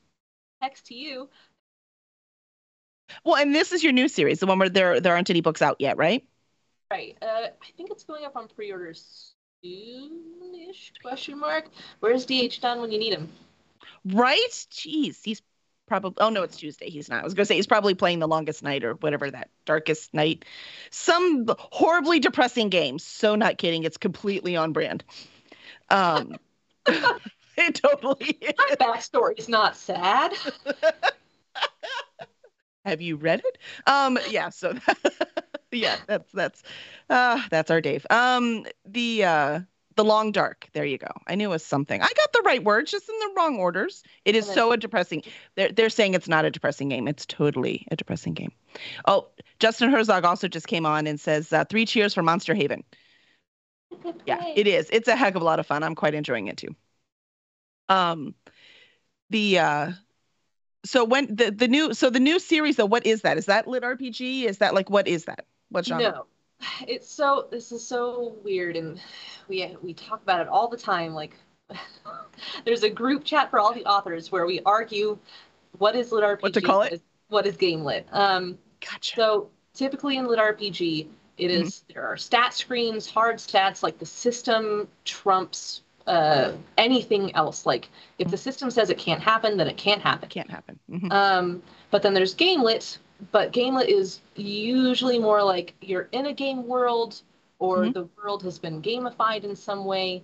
hex 0.62 0.82
to 0.84 0.96
you. 0.96 1.30
Well, 3.24 3.36
and 3.36 3.54
this 3.54 3.72
is 3.72 3.84
your 3.84 3.94
new 3.94 4.08
series, 4.08 4.40
the 4.40 4.46
one 4.46 4.60
where 4.60 4.70
there 4.70 5.00
there 5.00 5.14
aren't 5.14 5.30
any 5.30 5.42
books 5.42 5.62
out 5.62 5.78
yet, 5.80 5.98
right? 5.98 6.26
Right. 6.92 7.18
Uh, 7.22 7.26
I 7.26 7.72
think 7.78 7.92
it's 7.92 8.04
going 8.04 8.26
up 8.26 8.36
on 8.36 8.48
pre-orders 8.48 9.36
soon-ish? 9.64 10.94
Question 11.02 11.40
mark. 11.40 11.70
Where's 12.00 12.26
DH 12.26 12.62
done 12.62 12.82
when 12.82 12.92
you 12.92 13.00
need 13.00 13.14
him? 13.14 13.30
Right? 14.06 14.50
Jeez, 14.72 15.24
he's 15.24 15.42
probably. 15.88 16.18
Oh 16.24 16.30
no, 16.30 16.44
it's 16.44 16.58
Tuesday. 16.58 16.90
He's 16.90 17.10
not. 17.10 17.22
I 17.22 17.24
was 17.24 17.34
gonna 17.34 17.46
say 17.46 17.56
he's 17.56 17.68
probably 17.68 17.96
playing 17.96 18.20
the 18.20 18.28
longest 18.28 18.64
night 18.64 18.84
or 18.84 18.94
whatever 18.94 19.30
that 19.32 19.50
darkest 19.66 20.14
night, 20.14 20.46
some 20.92 21.46
horribly 21.58 22.20
depressing 22.20 22.70
game. 22.70 23.00
So 23.00 23.36
not 23.36 23.58
kidding. 23.58 23.84
It's 23.84 23.98
completely 23.98 24.56
on 24.56 24.74
brand. 24.74 25.04
Um, 25.90 26.36
it 26.86 27.76
totally 27.76 28.38
is. 28.42 28.54
My 28.58 28.76
backstory's 28.80 29.50
not 29.50 29.76
sad. 29.76 30.34
Have 32.86 33.02
you 33.02 33.16
read 33.16 33.42
it? 33.44 33.58
Um, 33.88 34.18
yeah. 34.30 34.50
So, 34.50 34.76
yeah, 35.72 35.98
that's 36.08 36.32
that's 36.32 36.64
uh, 37.10 37.42
that's 37.50 37.72
our 37.72 37.82
Dave. 37.82 38.06
Um, 38.10 38.66
the 38.86 39.24
uh, 39.26 39.60
The 39.96 40.04
Long 40.06 40.32
Dark. 40.32 40.68
There 40.74 40.86
you 40.86 40.98
go. 40.98 41.12
I 41.28 41.36
knew 41.36 41.50
it 41.50 41.52
was 41.52 41.66
something. 41.66 42.02
I 42.02 42.08
got 42.08 42.34
the 42.34 42.44
right 42.46 42.64
words, 42.64 42.92
just 42.92 43.10
in 43.10 43.16
the 43.20 43.34
wrong 43.36 43.58
orders. 43.58 44.04
It 44.24 44.36
is 44.36 44.46
so 44.46 44.72
a 44.72 44.78
depressing. 44.78 45.24
They're 45.56 45.72
they're 45.72 45.90
saying 45.90 46.14
it's 46.14 46.28
not 46.28 46.46
a 46.46 46.52
depressing 46.52 46.90
game. 46.90 47.08
It's 47.08 47.26
totally 47.26 47.88
a 47.92 47.96
depressing 47.96 48.34
game. 48.34 48.52
Oh, 49.08 49.28
Justin 49.60 49.90
Herzog 49.90 50.26
also 50.26 50.48
just 50.48 50.68
came 50.68 50.86
on 50.86 51.08
and 51.08 51.20
says 51.20 51.52
uh, 51.52 51.66
three 51.66 51.86
cheers 51.86 52.14
for 52.14 52.24
Monster 52.24 52.54
Haven. 52.54 52.84
Yeah, 54.26 54.44
it 54.56 54.68
is. 54.68 54.90
It's 54.92 55.08
a 55.08 55.16
heck 55.16 55.36
of 55.36 55.42
a 55.42 55.46
lot 55.46 55.60
of 55.60 55.66
fun. 55.68 55.84
I'm 55.84 55.96
quite 55.96 56.14
enjoying 56.14 56.48
it 56.48 56.58
too. 56.58 56.76
Um, 57.90 58.36
the 59.30 59.60
uh, 59.60 59.92
so 60.86 61.04
when 61.04 61.28
the 61.36 61.52
the 61.52 61.68
new 61.68 61.94
so 61.94 62.10
the 62.10 62.20
new 62.20 62.40
series 62.40 62.78
though, 62.78 62.86
what 62.86 63.06
is 63.06 63.22
that? 63.22 63.38
Is 63.38 63.46
that 63.48 63.68
lit 63.68 63.84
RPG? 63.84 64.44
Is 64.46 64.60
that 64.60 64.74
like 64.74 64.90
what 64.90 65.08
is 65.08 65.26
that? 65.26 65.46
What 65.70 65.86
genre? 65.86 66.12
No, 66.12 66.26
it's 66.88 67.10
so 67.10 67.48
this 67.52 67.72
is 67.72 67.86
so 67.86 68.36
weird, 68.44 68.76
and 68.76 69.00
we 69.48 69.76
we 69.82 69.94
talk 69.94 70.22
about 70.24 70.42
it 70.42 70.48
all 70.48 70.68
the 70.68 70.78
time. 70.78 71.14
Like, 71.14 71.36
there's 72.66 72.84
a 72.84 72.90
group 72.90 73.24
chat 73.24 73.50
for 73.50 73.60
all 73.60 73.74
the 73.74 73.86
authors 73.86 74.32
where 74.32 74.46
we 74.46 74.62
argue 74.66 75.18
what 75.78 75.96
is 75.96 76.12
lit 76.12 76.24
RPG, 76.24 76.42
What 76.42 76.54
to 76.54 76.62
call 76.62 76.82
it? 76.84 76.94
is- 76.94 77.02
what 77.28 77.48
is 77.48 77.58
game 77.58 77.84
lit. 77.84 78.08
Um, 78.12 78.58
Gotcha. 78.82 79.16
so 79.16 79.50
typically 79.74 80.18
in 80.18 80.28
lit 80.28 80.38
RPG, 80.40 81.08
it 81.38 81.50
Mm-hmm. 81.52 81.64
is- 81.64 81.84
there 81.94 82.06
are 82.06 82.16
stat 82.18 82.54
screens, 82.54 83.10
hard 83.10 83.38
stats, 83.38 83.82
like 83.84 83.98
the 83.98 84.06
system 84.06 84.88
trumps 85.06 85.82
uh, 86.08 86.54
anything 86.78 87.34
else. 87.36 87.66
Like 87.66 87.90
if 88.20 88.30
the 88.30 88.38
system 88.38 88.70
says 88.72 88.90
it 88.90 88.98
can't 88.98 89.22
happen, 89.22 89.58
then 89.58 89.68
it 89.68 89.78
can't 89.78 90.02
happen. 90.02 90.26
It 90.26 90.32
can't 90.32 90.52
happen. 90.52 90.80
Mhm. 90.90 91.12
Um, 91.12 91.64
but 91.92 92.02
then 92.02 92.14
there's 92.14 92.36
gamelit, 92.36 92.98
but 93.32 93.52
gamelit 93.54 93.88
is 93.88 94.22
usually 94.36 95.20
more 95.20 95.44
like 95.44 95.74
you're 95.82 96.10
in 96.12 96.28
a 96.28 96.34
game 96.34 96.68
world 96.68 97.22
or 97.60 97.86
Mhm. 97.86 97.94
the 97.94 98.10
world 98.18 98.44
has 98.44 98.60
been 98.60 98.82
gamified 98.82 99.44
in 99.44 99.56
some 99.56 99.86
way. 99.86 100.24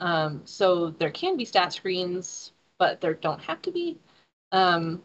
Um, 0.00 0.42
so 0.46 0.90
there 0.90 1.10
can 1.10 1.36
be 1.36 1.44
stat 1.44 1.72
screens, 1.72 2.52
but 2.78 3.00
there 3.00 3.14
don't 3.14 3.40
have 3.42 3.60
to 3.62 3.70
be. 3.70 3.98
Um, 4.52 5.02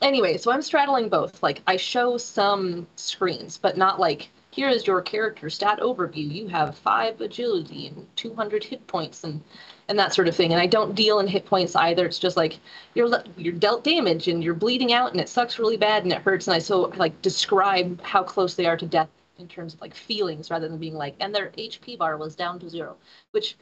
anyway, 0.00 0.38
so 0.38 0.50
I'm 0.50 0.62
straddling 0.62 1.08
both. 1.08 1.42
Like 1.42 1.62
I 1.66 1.76
show 1.76 2.16
some 2.18 2.86
screens, 2.96 3.58
but 3.58 3.76
not 3.76 4.00
like 4.00 4.30
here 4.56 4.70
is 4.70 4.86
your 4.86 5.02
character 5.02 5.50
stat 5.50 5.80
overview. 5.80 6.32
You 6.32 6.48
have 6.48 6.78
five 6.78 7.20
agility 7.20 7.88
and 7.88 8.06
200 8.16 8.64
hit 8.64 8.86
points 8.86 9.22
and 9.22 9.42
and 9.88 9.98
that 9.98 10.14
sort 10.14 10.28
of 10.28 10.34
thing. 10.34 10.52
And 10.52 10.60
I 10.60 10.66
don't 10.66 10.94
deal 10.94 11.20
in 11.20 11.28
hit 11.28 11.44
points 11.44 11.76
either. 11.76 12.06
It's 12.06 12.18
just 12.18 12.38
like 12.38 12.58
you're 12.94 13.22
you're 13.36 13.52
dealt 13.52 13.84
damage 13.84 14.28
and 14.28 14.42
you're 14.42 14.54
bleeding 14.54 14.94
out 14.94 15.12
and 15.12 15.20
it 15.20 15.28
sucks 15.28 15.58
really 15.58 15.76
bad 15.76 16.04
and 16.04 16.12
it 16.12 16.22
hurts. 16.22 16.48
And 16.48 16.54
I 16.54 16.58
so 16.58 16.90
like 16.96 17.20
describe 17.20 18.00
how 18.00 18.22
close 18.22 18.54
they 18.54 18.64
are 18.64 18.78
to 18.78 18.86
death 18.86 19.10
in 19.38 19.46
terms 19.46 19.74
of 19.74 19.82
like 19.82 19.94
feelings 19.94 20.50
rather 20.50 20.68
than 20.68 20.78
being 20.78 20.94
like 20.94 21.16
and 21.20 21.34
their 21.34 21.50
HP 21.50 21.98
bar 21.98 22.16
was 22.16 22.34
down 22.34 22.58
to 22.60 22.70
zero, 22.70 22.96
which 23.32 23.56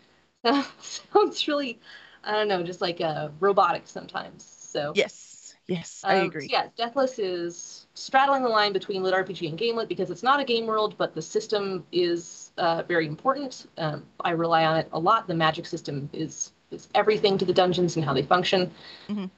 sounds 0.80 1.48
really 1.48 1.80
I 2.22 2.32
don't 2.34 2.48
know, 2.48 2.62
just 2.62 2.80
like 2.80 3.00
uh, 3.00 3.30
robotic 3.40 3.88
sometimes. 3.88 4.44
So 4.44 4.92
Yes. 4.94 5.33
Yes, 5.66 6.02
I 6.06 6.16
um, 6.16 6.28
agree. 6.28 6.48
so 6.48 6.52
yeah, 6.52 6.68
Deathless 6.76 7.18
is 7.18 7.86
straddling 7.94 8.42
the 8.42 8.48
line 8.48 8.72
between 8.72 9.02
lit 9.02 9.14
RPG 9.14 9.48
and 9.48 9.58
game 9.58 9.76
lit 9.76 9.88
because 9.88 10.10
it's 10.10 10.22
not 10.22 10.40
a 10.40 10.44
game 10.44 10.66
world, 10.66 10.94
but 10.98 11.14
the 11.14 11.22
system 11.22 11.84
is 11.92 12.52
uh, 12.58 12.82
very 12.82 13.06
important. 13.06 13.66
Um, 13.78 14.04
I 14.20 14.30
rely 14.30 14.64
on 14.64 14.76
it 14.76 14.88
a 14.92 14.98
lot. 14.98 15.26
The 15.26 15.34
magic 15.34 15.66
system 15.66 16.08
is 16.12 16.52
is 16.70 16.88
everything 16.94 17.38
to 17.38 17.44
the 17.44 17.52
dungeons 17.52 17.96
and 17.96 18.04
how 18.04 18.12
they 18.12 18.22
function. 18.22 18.70
Mhm. 19.08 19.30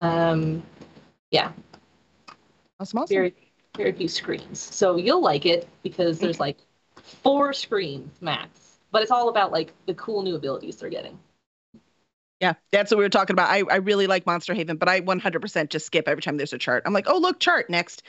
Um, 0.00 0.62
yeah, 1.30 1.52
Awesome. 2.80 2.98
awesome. 3.00 3.16
very 3.16 3.34
very 3.76 3.92
few 3.92 4.08
screens, 4.08 4.60
so 4.60 4.96
you'll 4.96 5.22
like 5.22 5.46
it 5.46 5.68
because 5.82 6.20
there's 6.20 6.38
like 6.40 6.58
four 7.02 7.52
screens 7.52 8.20
max. 8.20 8.78
But 8.92 9.02
it's 9.02 9.10
all 9.10 9.28
about 9.28 9.50
like 9.50 9.72
the 9.86 9.94
cool 9.94 10.22
new 10.22 10.36
abilities 10.36 10.76
they're 10.76 10.88
getting. 10.90 11.18
Yeah, 12.40 12.54
that's 12.72 12.90
what 12.90 12.98
we 12.98 13.04
were 13.04 13.10
talking 13.10 13.34
about. 13.34 13.48
I, 13.48 13.62
I 13.70 13.76
really 13.76 14.06
like 14.06 14.26
Monster 14.26 14.54
Haven, 14.54 14.76
but 14.76 14.88
I 14.88 15.00
100% 15.00 15.70
just 15.70 15.86
skip 15.86 16.08
every 16.08 16.22
time 16.22 16.36
there's 16.36 16.52
a 16.52 16.58
chart. 16.58 16.82
I'm 16.84 16.92
like, 16.92 17.06
oh, 17.08 17.18
look, 17.18 17.40
chart 17.40 17.70
next. 17.70 18.02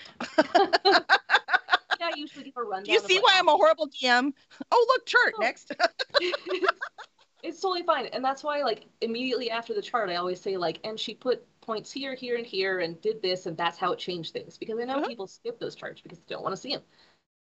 Yeah, 2.00 2.08
I 2.08 2.14
usually 2.16 2.44
give 2.44 2.54
a 2.58 2.62
rundown. 2.64 2.84
Do 2.84 2.92
you 2.92 3.00
see 3.00 3.18
why 3.20 3.36
I'm 3.38 3.48
a 3.48 3.52
horrible 3.52 3.88
DM? 3.88 4.34
Oh, 4.72 4.86
look, 4.90 5.06
chart 5.06 5.34
Oh. 5.38 5.42
next. 5.42 5.72
it's 7.44 7.62
totally 7.62 7.84
fine 7.84 8.08
and 8.08 8.24
that's 8.26 8.44
why 8.44 8.64
like 8.64 8.86
immediately 9.02 9.52
after 9.52 9.74
the 9.74 9.82
chart 9.82 10.10
i 10.10 10.16
always 10.16 10.42
say 10.42 10.58
like 10.58 10.80
and 10.84 11.00
she 11.00 11.14
put 11.14 11.46
points 11.62 11.92
here 11.92 12.16
here 12.16 12.38
and 12.38 12.46
here 12.46 12.80
and 12.80 13.00
did 13.02 13.22
this 13.22 13.46
and 13.46 13.56
that's 13.56 13.78
how 13.78 13.92
it 13.92 14.00
changed 14.00 14.34
things 14.34 14.58
because 14.58 14.80
i 14.80 14.84
know 14.84 14.96
Uh-huh. 14.96 15.08
people 15.08 15.28
skip 15.28 15.60
those 15.60 15.76
charts 15.76 16.02
because 16.02 16.18
they 16.20 16.34
don't 16.34 16.42
want 16.44 16.56
to 16.56 16.62
see 16.62 16.72
them 16.72 16.82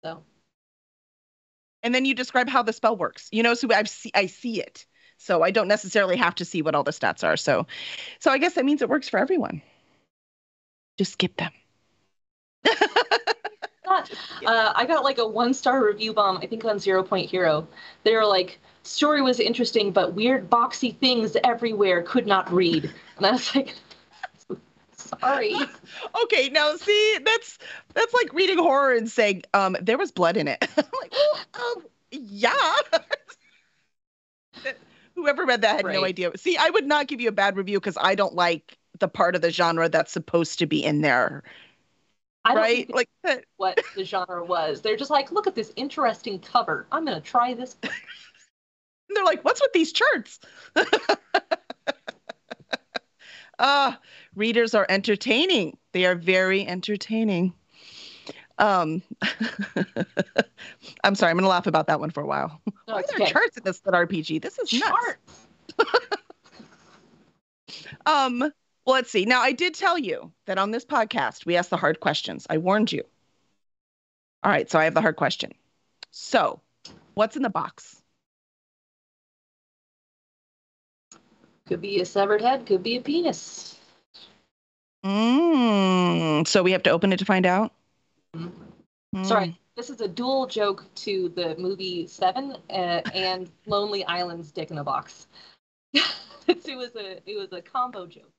so 0.04 0.22
and 1.82 1.94
then 1.94 2.04
you 2.06 2.14
describe 2.14 2.48
how 2.48 2.62
the 2.62 2.72
spell 2.72 2.96
works. 2.96 3.28
You 3.30 3.42
know, 3.42 3.54
so 3.54 3.68
I 3.72 3.82
see 3.84 4.10
I 4.14 4.26
see 4.26 4.60
it. 4.60 4.86
So 5.18 5.42
I 5.42 5.50
don't 5.50 5.68
necessarily 5.68 6.16
have 6.16 6.34
to 6.36 6.44
see 6.44 6.62
what 6.62 6.74
all 6.74 6.82
the 6.82 6.90
stats 6.90 7.24
are. 7.24 7.36
So 7.36 7.66
so 8.20 8.30
I 8.30 8.38
guess 8.38 8.54
that 8.54 8.64
means 8.64 8.82
it 8.82 8.88
works 8.88 9.08
for 9.08 9.18
everyone. 9.18 9.62
Just 10.98 11.12
skip 11.12 11.36
them. 11.36 11.52
not, 13.86 14.10
uh, 14.46 14.72
i 14.74 14.86
got 14.86 15.04
like 15.04 15.18
a 15.18 15.26
one 15.26 15.52
star 15.52 15.84
review 15.84 16.14
bomb 16.14 16.38
i 16.38 16.46
think 16.46 16.64
on 16.64 16.78
zero 16.78 17.02
point 17.02 17.28
hero 17.28 17.68
they 18.02 18.14
were 18.14 18.24
like 18.24 18.58
story 18.82 19.20
was 19.20 19.38
interesting 19.38 19.90
but 19.90 20.14
weird 20.14 20.48
boxy 20.48 20.96
things 20.96 21.36
everywhere 21.44 22.02
could 22.02 22.26
not 22.26 22.50
read 22.50 22.90
and 23.18 23.26
i 23.26 23.32
was 23.32 23.54
like 23.54 23.74
sorry 24.94 25.54
okay, 26.24 26.48
now 26.50 26.74
see, 26.76 27.18
that's 27.24 27.58
that's 27.94 28.14
like 28.14 28.32
reading 28.32 28.58
horror 28.58 28.94
and 28.94 29.10
saying, 29.10 29.42
um, 29.54 29.76
there 29.80 29.98
was 29.98 30.10
blood 30.10 30.36
in 30.36 30.48
it. 30.48 30.58
I'm 30.76 30.84
like, 31.00 31.12
well, 31.12 31.76
um, 31.76 31.84
yeah. 32.10 32.74
Whoever 35.16 35.44
read 35.44 35.62
that 35.62 35.76
had 35.76 35.86
no 35.86 36.04
idea. 36.04 36.32
See, 36.36 36.56
I 36.56 36.70
would 36.70 36.86
not 36.86 37.06
give 37.06 37.20
you 37.20 37.28
a 37.28 37.32
bad 37.32 37.56
review 37.56 37.78
because 37.78 37.96
I 38.00 38.14
don't 38.14 38.34
like 38.34 38.76
the 38.98 39.08
part 39.08 39.34
of 39.34 39.42
the 39.42 39.50
genre 39.50 39.88
that's 39.88 40.12
supposed 40.12 40.58
to 40.60 40.66
be 40.66 40.84
in 40.84 41.00
there, 41.00 41.42
I 42.44 42.54
don't 42.54 42.62
right? 42.62 42.94
Like 42.94 43.08
what 43.56 43.80
the 43.96 44.04
genre 44.04 44.44
was 44.44 44.80
they're 44.82 44.96
just 44.96 45.10
like 45.10 45.32
look 45.32 45.46
at 45.46 45.54
this 45.54 45.72
interesting 45.76 46.38
cover 46.40 46.86
i'm 46.92 47.04
gonna 47.04 47.20
try 47.20 47.54
this 47.54 47.76
And 49.08 49.16
they're 49.16 49.24
like, 49.24 49.44
what's 49.44 49.60
with 49.60 49.72
these 49.72 49.92
charts? 49.92 50.40
Ah, 53.58 54.00
readers 54.34 54.74
are 54.74 54.86
entertaining. 54.88 55.76
They 55.92 56.06
are 56.06 56.14
very 56.14 56.66
entertaining. 56.66 57.54
Um, 58.58 59.02
I'm 61.04 61.14
sorry, 61.14 61.30
I'm 61.30 61.36
gonna 61.36 61.48
laugh 61.48 61.66
about 61.66 61.88
that 61.88 62.00
one 62.00 62.10
for 62.10 62.22
a 62.22 62.26
while. 62.26 62.60
no 62.66 62.94
Why 62.94 63.00
are 63.00 63.04
there 63.06 63.16
okay 63.22 63.32
charts 63.32 63.56
in 63.56 63.64
this 63.64 63.82
lit 63.84 63.94
RPG? 63.94 64.40
This 64.42 64.58
is 64.58 64.72
nuts. 64.72 64.90
Charts. 64.90 66.16
Um, 68.06 68.38
well, 68.40 68.52
let's 68.86 69.10
see. 69.10 69.24
Now, 69.24 69.40
I 69.40 69.52
did 69.52 69.74
tell 69.74 69.98
you 69.98 70.32
that 70.46 70.58
on 70.58 70.70
this 70.70 70.84
podcast 70.84 71.46
we 71.46 71.56
ask 71.56 71.70
the 71.70 71.76
hard 71.76 72.00
questions. 72.00 72.46
I 72.50 72.58
warned 72.58 72.92
you. 72.92 73.02
All 74.42 74.50
right, 74.50 74.70
so 74.70 74.78
I 74.78 74.84
have 74.84 74.94
the 74.94 75.00
hard 75.00 75.16
question. 75.16 75.52
So, 76.10 76.60
what's 77.14 77.36
in 77.36 77.42
the 77.42 77.50
box? 77.50 78.02
Could 81.66 81.80
be 81.80 82.00
a 82.00 82.04
severed 82.04 82.42
head, 82.42 82.66
could 82.66 82.82
be 82.82 82.96
a 82.96 83.00
penis. 83.00 83.78
Mm, 85.02 86.46
so 86.46 86.62
we 86.62 86.72
have 86.72 86.82
to 86.82 86.90
open 86.90 87.12
it 87.12 87.18
to 87.18 87.24
find 87.24 87.46
out. 87.46 87.72
Mm. 88.34 89.26
Sorry, 89.26 89.58
this 89.76 89.90
is 89.90 90.00
a 90.00 90.08
dual 90.08 90.46
joke 90.46 90.84
to 90.96 91.30
the 91.30 91.56
movie 91.56 92.06
Seven 92.06 92.56
uh, 92.70 93.02
and 93.14 93.50
Lonely 93.66 94.04
Island's 94.04 94.50
Dick 94.50 94.70
in 94.70 94.78
a 94.78 94.84
Box. 94.84 95.26
it 95.92 96.76
was 96.76 96.94
a 96.96 97.20
it 97.28 97.38
was 97.38 97.52
a 97.52 97.62
combo 97.62 98.06
joke. 98.06 98.30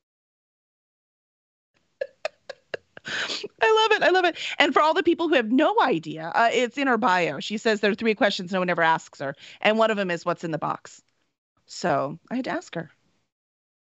I 3.62 3.88
love 3.88 3.92
it. 3.96 4.02
I 4.02 4.10
love 4.10 4.24
it. 4.24 4.36
And 4.58 4.72
for 4.72 4.82
all 4.82 4.92
the 4.92 5.02
people 5.02 5.28
who 5.28 5.34
have 5.36 5.52
no 5.52 5.76
idea, 5.80 6.32
uh, 6.34 6.50
it's 6.52 6.76
in 6.76 6.88
her 6.88 6.98
bio. 6.98 7.38
She 7.38 7.56
says 7.56 7.80
there 7.80 7.90
are 7.90 7.94
three 7.94 8.14
questions 8.14 8.52
no 8.52 8.58
one 8.58 8.70
ever 8.70 8.82
asks 8.82 9.20
her, 9.20 9.34
and 9.60 9.78
one 9.78 9.90
of 9.90 9.96
them 9.96 10.10
is 10.10 10.24
what's 10.24 10.44
in 10.44 10.50
the 10.50 10.58
box. 10.58 11.02
So 11.66 12.18
I 12.30 12.36
had 12.36 12.44
to 12.44 12.50
ask 12.50 12.74
her. 12.74 12.90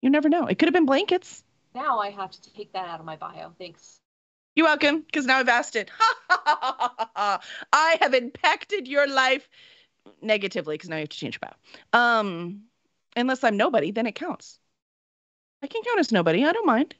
You 0.02 0.10
never 0.10 0.30
know. 0.30 0.47
It 0.47 0.58
could 0.58 0.67
have 0.67 0.74
been 0.74 0.88
blankets. 0.88 1.43
Now 1.76 2.00
I 2.00 2.10
have 2.10 2.32
to 2.32 2.54
take 2.54 2.74
that 2.74 2.88
out 2.88 3.00
of 3.00 3.06
my 3.06 3.15
bio. 3.15 3.54
Thanks. 3.58 4.00
You're 4.55 4.65
welcome, 4.65 5.01
because 5.01 5.25
now 5.25 5.37
I've 5.37 5.47
asked 5.49 5.75
it. 5.75 5.89
I 6.29 7.97
have 8.01 8.13
impacted 8.13 8.87
your 8.87 9.07
life 9.07 9.47
negatively, 10.21 10.75
because 10.75 10.89
now 10.89 10.97
you 10.97 11.01
have 11.01 11.09
to 11.09 11.17
change 11.17 11.39
your 11.41 11.49
bio. 11.93 11.99
Um, 11.99 12.63
unless 13.15 13.43
I'm 13.43 13.55
nobody, 13.55 13.91
then 13.91 14.07
it 14.07 14.15
counts. 14.15 14.59
I 15.63 15.67
can 15.67 15.83
count 15.83 15.99
as 15.99 16.11
nobody. 16.11 16.43
I 16.45 16.51
don't 16.51 16.65
mind. 16.65 16.95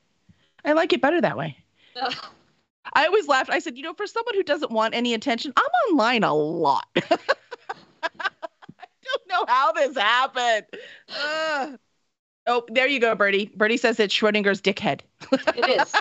I 0.64 0.74
like 0.74 0.94
it 0.94 1.02
better 1.02 1.20
that 1.20 1.38
way. 1.38 1.58
I 2.94 3.06
always 3.06 3.28
laughed. 3.28 3.50
I 3.50 3.60
said, 3.60 3.78
you 3.78 3.84
know, 3.84 3.94
for 3.94 4.08
someone 4.08 4.36
who 4.36 4.44
doesn't 4.44 4.72
want 4.72 4.96
any 4.96 5.14
attention, 5.14 5.54
I'm 5.58 5.92
online 5.92 6.24
a 6.24 6.34
lot. 6.34 6.88
I 6.96 8.30
don't 9.04 9.28
know 9.28 9.46
how 9.48 9.72
this 9.74 9.98
happened. 9.98 10.66
Ugh. 11.10 11.80
Oh, 12.48 12.64
there 12.70 12.88
you 12.88 13.00
go, 13.00 13.14
Bertie. 13.14 13.52
Bertie 13.56 13.78
says 13.78 14.00
it's 14.00 14.16
Schrodinger's 14.16 14.64
dickhead. 14.64 15.02
It 15.32 15.80
is. 15.80 15.94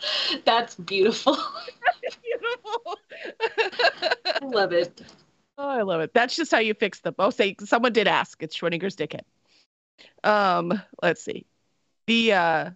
That's 0.44 0.74
beautiful. 0.76 1.36
Beautiful. 2.22 2.96
I 4.40 4.44
love 4.44 4.72
it. 4.72 5.02
Oh, 5.56 5.68
I 5.68 5.82
love 5.82 6.00
it. 6.00 6.14
That's 6.14 6.36
just 6.36 6.50
how 6.50 6.58
you 6.58 6.74
fix 6.74 7.00
them. 7.00 7.14
Oh, 7.18 7.30
say 7.30 7.56
someone 7.64 7.92
did 7.92 8.06
ask. 8.06 8.42
It's 8.42 8.56
Schrodinger's 8.56 8.96
dickhead. 8.96 9.22
Um, 10.24 10.80
let's 11.02 11.22
see. 11.24 11.46
The 12.06 12.32
uh 12.32 12.70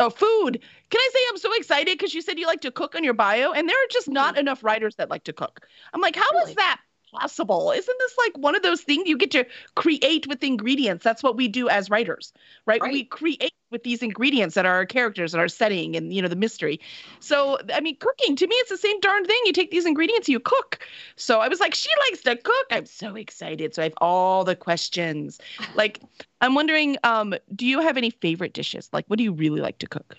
oh 0.00 0.10
food. 0.10 0.60
Can 0.90 1.00
I 1.00 1.10
say 1.12 1.20
I'm 1.30 1.38
so 1.38 1.52
excited 1.54 1.98
because 1.98 2.14
you 2.14 2.22
said 2.22 2.38
you 2.38 2.46
like 2.46 2.60
to 2.62 2.70
cook 2.70 2.94
on 2.94 3.04
your 3.04 3.14
bio, 3.14 3.52
and 3.52 3.68
there 3.68 3.76
are 3.76 3.88
just 3.90 4.08
not 4.08 4.38
enough 4.38 4.62
writers 4.62 4.96
that 4.96 5.10
like 5.10 5.24
to 5.24 5.32
cook. 5.32 5.66
I'm 5.92 6.00
like, 6.00 6.16
how 6.16 6.22
is 6.22 6.30
Really? 6.44 6.54
that 6.54 6.80
possible? 7.12 7.70
Isn't 7.70 7.98
this 7.98 8.14
like 8.18 8.36
one 8.38 8.54
of 8.54 8.62
those 8.62 8.82
things 8.82 9.08
you 9.08 9.16
get 9.16 9.30
to 9.32 9.46
create 9.74 10.26
with 10.26 10.42
ingredients? 10.42 11.04
That's 11.04 11.22
what 11.22 11.36
we 11.36 11.48
do 11.48 11.68
as 11.68 11.90
writers, 11.90 12.32
right? 12.66 12.80
Right. 12.80 12.92
We 12.92 13.04
create 13.04 13.52
with 13.70 13.82
these 13.84 14.02
ingredients 14.02 14.54
that 14.54 14.66
are 14.66 14.74
our 14.74 14.86
characters 14.86 15.34
and 15.34 15.40
our 15.40 15.48
setting 15.48 15.96
and 15.96 16.12
you 16.12 16.22
know 16.22 16.28
the 16.28 16.36
mystery. 16.36 16.80
So 17.20 17.58
I 17.72 17.80
mean, 17.80 17.96
cooking 17.96 18.36
to 18.36 18.46
me 18.46 18.54
it's 18.56 18.70
the 18.70 18.76
same 18.76 19.00
darn 19.00 19.24
thing. 19.24 19.40
You 19.46 19.52
take 19.52 19.70
these 19.70 19.86
ingredients, 19.86 20.28
you 20.28 20.40
cook. 20.40 20.80
So 21.16 21.40
I 21.40 21.48
was 21.48 21.60
like, 21.60 21.74
she 21.74 21.90
likes 22.10 22.22
to 22.22 22.36
cook. 22.36 22.66
I'm 22.70 22.86
so 22.86 23.14
excited. 23.16 23.74
So 23.74 23.82
I 23.82 23.84
have 23.84 23.94
all 24.00 24.44
the 24.44 24.56
questions. 24.56 25.40
Like, 25.74 26.00
I'm 26.42 26.54
wondering, 26.54 26.98
um, 27.02 27.34
do 27.54 27.66
you 27.66 27.80
have 27.80 27.96
any 27.96 28.10
favorite 28.10 28.52
dishes? 28.52 28.90
Like, 28.92 29.06
what 29.06 29.16
do 29.16 29.24
you 29.24 29.32
really 29.32 29.60
like 29.62 29.78
to 29.78 29.86
cook? 29.86 30.16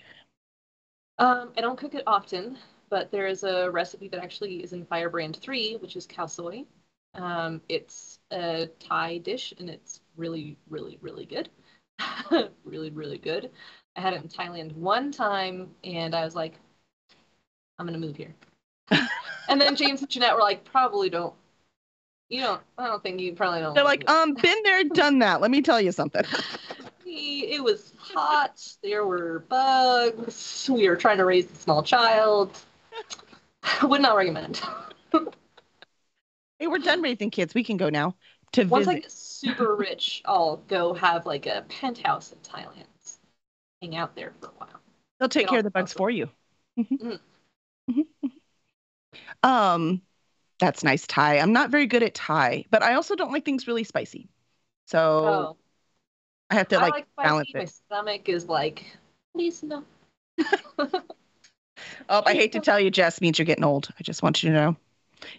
Um, 1.18 1.52
I 1.56 1.60
don't 1.60 1.78
cook 1.78 1.94
it 1.94 2.02
often, 2.06 2.58
but 2.90 3.10
there 3.12 3.26
is 3.26 3.44
a 3.44 3.70
recipe 3.70 4.08
that 4.08 4.22
actually 4.22 4.62
is 4.64 4.72
in 4.72 4.84
Firebrand 4.84 5.36
3, 5.36 5.76
which 5.76 5.96
is 5.96 6.06
khao 6.06 6.28
soi. 6.28 6.64
Um, 7.14 7.60
it's 7.68 8.18
a 8.32 8.68
Thai 8.80 9.18
dish 9.18 9.54
and 9.58 9.70
it's 9.70 10.00
really, 10.16 10.56
really, 10.68 10.98
really 11.00 11.24
good. 11.24 11.48
really, 12.64 12.90
really 12.90 13.18
good. 13.18 13.50
I 13.96 14.00
had 14.00 14.14
it 14.14 14.22
in 14.22 14.28
Thailand 14.28 14.74
one 14.74 15.12
time 15.12 15.70
and 15.84 16.14
I 16.14 16.24
was 16.24 16.34
like, 16.34 16.54
I'm 17.78 17.86
gonna 17.86 17.98
move 17.98 18.16
here. 18.16 18.34
and 19.48 19.60
then 19.60 19.76
James 19.76 20.00
and 20.00 20.10
Jeanette 20.10 20.34
were 20.34 20.40
like, 20.40 20.64
probably 20.64 21.10
don't. 21.10 21.34
You 22.28 22.40
don't. 22.40 22.62
I 22.78 22.86
don't 22.86 23.02
think 23.02 23.20
you 23.20 23.34
probably 23.34 23.60
don't. 23.60 23.74
They're 23.74 23.84
like, 23.84 24.08
um, 24.10 24.34
been 24.34 24.58
there, 24.64 24.84
done 24.84 25.18
that. 25.20 25.40
Let 25.40 25.50
me 25.50 25.62
tell 25.62 25.80
you 25.80 25.92
something. 25.92 26.24
It 27.16 27.62
was 27.62 27.92
hot. 27.96 28.60
There 28.82 29.06
were 29.06 29.44
bugs. 29.48 30.68
We 30.72 30.88
were 30.88 30.96
trying 30.96 31.18
to 31.18 31.24
raise 31.24 31.48
a 31.48 31.54
small 31.54 31.82
child. 31.82 32.58
Would 33.82 34.02
not 34.02 34.16
recommend. 34.16 34.60
Hey, 36.58 36.66
we're 36.66 36.78
done 36.78 37.02
raising 37.02 37.30
kids. 37.30 37.54
We 37.54 37.64
can 37.64 37.76
go 37.76 37.88
now 37.90 38.14
to 38.52 38.64
Once 38.64 38.88
I 38.88 38.94
get 38.94 39.10
super 39.12 39.74
rich, 39.74 40.22
I'll 40.24 40.58
go 40.68 40.94
have 40.94 41.26
like 41.26 41.46
a 41.46 41.64
penthouse 41.68 42.32
in 42.32 42.38
Thailand, 42.38 42.86
hang 43.80 43.96
out 43.96 44.14
there 44.14 44.32
for 44.40 44.46
a 44.46 44.52
while. 44.58 44.80
They'll 45.18 45.28
take 45.28 45.44
get 45.44 45.50
care 45.50 45.58
of 45.58 45.64
the 45.64 45.70
bugs 45.70 45.92
for 45.92 46.10
you. 46.10 46.28
Mhm. 46.78 47.18
um, 49.42 50.02
that's 50.58 50.84
nice 50.84 51.06
Thai. 51.06 51.38
I'm 51.38 51.52
not 51.52 51.70
very 51.70 51.86
good 51.86 52.02
at 52.02 52.14
Thai, 52.14 52.64
but 52.70 52.82
I 52.82 52.94
also 52.94 53.14
don't 53.14 53.32
like 53.32 53.44
things 53.44 53.66
really 53.66 53.84
spicy. 53.84 54.28
So 54.86 55.26
Oh, 55.26 55.56
I 56.50 56.54
have 56.54 56.68
to 56.68 56.76
I 56.78 56.82
like, 56.82 56.94
like 56.94 57.06
balance 57.16 57.48
spicy. 57.48 57.72
My 57.90 57.96
stomach 57.96 58.28
is 58.28 58.46
like, 58.48 58.84
please 59.34 59.62
no. 59.62 59.84
Oh, 62.08 62.22
I 62.24 62.34
hate 62.34 62.52
to 62.52 62.60
tell 62.60 62.78
you, 62.78 62.90
Jess, 62.90 63.20
means 63.20 63.38
you're 63.38 63.46
getting 63.46 63.64
old. 63.64 63.88
I 63.98 64.02
just 64.02 64.22
want 64.22 64.42
you 64.42 64.50
to 64.50 64.56
know. 64.56 64.76